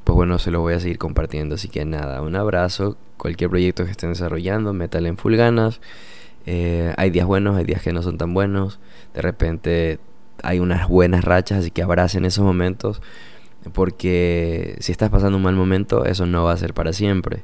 pues 0.03 0.15
bueno, 0.15 0.39
se 0.39 0.51
los 0.51 0.61
voy 0.61 0.75
a 0.75 0.79
seguir 0.79 0.97
compartiendo. 0.99 1.55
Así 1.55 1.67
que 1.67 1.83
nada, 1.83 2.21
un 2.21 2.35
abrazo. 2.35 2.97
Cualquier 3.17 3.49
proyecto 3.49 3.83
que 3.83 3.91
estén 3.91 4.09
desarrollando, 4.09 4.73
métale 4.73 5.09
en 5.09 5.17
full 5.17 5.35
ganas. 5.35 5.81
Eh, 6.45 6.93
hay 6.95 7.09
días 7.09 7.25
buenos, 7.25 7.57
hay 7.57 7.65
días 7.65 7.81
que 7.81 7.91
no 7.91 8.01
son 8.03 8.17
tan 8.17 8.33
buenos. 8.33 8.79
De 9.13 9.21
repente 9.21 9.99
hay 10.43 10.59
unas 10.59 10.87
buenas 10.87 11.23
rachas, 11.23 11.59
así 11.59 11.71
que 11.71 11.83
abracen 11.83 12.25
esos 12.25 12.43
momentos. 12.43 13.01
Porque 13.73 14.77
si 14.79 14.91
estás 14.91 15.09
pasando 15.09 15.37
un 15.37 15.43
mal 15.43 15.55
momento, 15.55 16.05
eso 16.05 16.25
no 16.25 16.43
va 16.45 16.53
a 16.53 16.57
ser 16.57 16.73
para 16.73 16.93
siempre. 16.93 17.43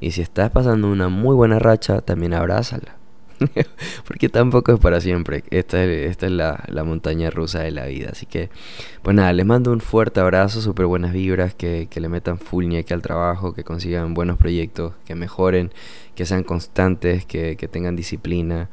Y 0.00 0.12
si 0.12 0.20
estás 0.20 0.50
pasando 0.50 0.90
una 0.90 1.08
muy 1.08 1.34
buena 1.34 1.58
racha, 1.58 2.00
también 2.02 2.34
abrázala. 2.34 2.96
Porque 4.06 4.28
tampoco 4.28 4.72
es 4.72 4.80
para 4.80 5.00
siempre. 5.00 5.44
Esta 5.50 5.82
es, 5.84 6.10
esta 6.10 6.26
es 6.26 6.32
la, 6.32 6.64
la, 6.68 6.84
montaña 6.84 7.30
rusa 7.30 7.60
de 7.60 7.70
la 7.70 7.86
vida. 7.86 8.10
Así 8.12 8.26
que, 8.26 8.50
pues 9.02 9.14
nada, 9.16 9.32
les 9.32 9.46
mando 9.46 9.72
un 9.72 9.80
fuerte 9.80 10.20
abrazo, 10.20 10.60
súper 10.60 10.86
buenas 10.86 11.12
vibras, 11.12 11.54
que, 11.54 11.88
que, 11.90 12.00
le 12.00 12.08
metan 12.08 12.38
full 12.38 12.66
ñeque 12.66 12.94
al 12.94 13.02
trabajo, 13.02 13.52
que 13.52 13.64
consigan 13.64 14.14
buenos 14.14 14.38
proyectos, 14.38 14.94
que 15.04 15.14
mejoren, 15.14 15.70
que 16.14 16.26
sean 16.26 16.44
constantes, 16.44 17.24
que, 17.26 17.56
que 17.56 17.68
tengan 17.68 17.96
disciplina. 17.96 18.68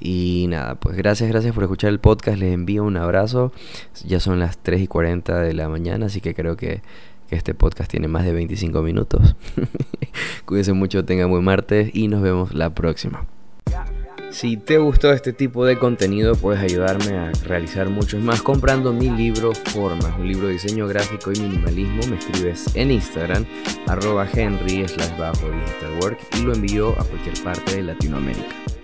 Y 0.00 0.46
nada, 0.48 0.76
pues 0.76 0.96
gracias, 0.96 1.28
gracias 1.28 1.54
por 1.54 1.64
escuchar 1.64 1.90
el 1.90 1.98
podcast. 1.98 2.38
Les 2.38 2.52
envío 2.52 2.84
un 2.84 2.96
abrazo. 2.96 3.52
Ya 4.06 4.20
son 4.20 4.38
las 4.38 4.58
3 4.58 4.82
y 4.82 4.86
40 4.86 5.40
de 5.40 5.54
la 5.54 5.68
mañana, 5.68 6.06
así 6.06 6.20
que 6.20 6.34
creo 6.34 6.56
que 6.56 6.82
este 7.30 7.54
podcast 7.54 7.90
tiene 7.90 8.08
más 8.08 8.24
de 8.24 8.32
25 8.32 8.82
minutos. 8.82 9.36
Cuídense 10.44 10.72
mucho, 10.72 11.04
tengan 11.04 11.30
buen 11.30 11.44
martes 11.44 11.90
y 11.92 12.08
nos 12.08 12.22
vemos 12.22 12.54
la 12.54 12.74
próxima. 12.74 13.26
Si 14.30 14.58
te 14.58 14.76
gustó 14.76 15.10
este 15.12 15.32
tipo 15.32 15.64
de 15.64 15.78
contenido, 15.78 16.34
puedes 16.34 16.60
ayudarme 16.60 17.16
a 17.16 17.32
realizar 17.46 17.88
muchos 17.88 18.22
más 18.22 18.42
comprando 18.42 18.92
mi 18.92 19.08
libro 19.08 19.52
Formas, 19.54 20.14
un 20.18 20.28
libro 20.28 20.48
de 20.48 20.52
diseño 20.54 20.86
gráfico 20.86 21.32
y 21.32 21.40
minimalismo. 21.40 22.02
Me 22.10 22.18
escribes 22.18 22.76
en 22.76 22.90
Instagram, 22.90 23.46
arroba 23.86 24.28
Henry 24.30 24.86
slash 24.86 25.16
bajo 25.18 25.50
digital 25.50 25.98
work 26.02 26.18
y 26.38 26.42
lo 26.42 26.52
envío 26.52 26.90
a 27.00 27.04
cualquier 27.04 27.42
parte 27.42 27.76
de 27.76 27.82
Latinoamérica. 27.84 28.77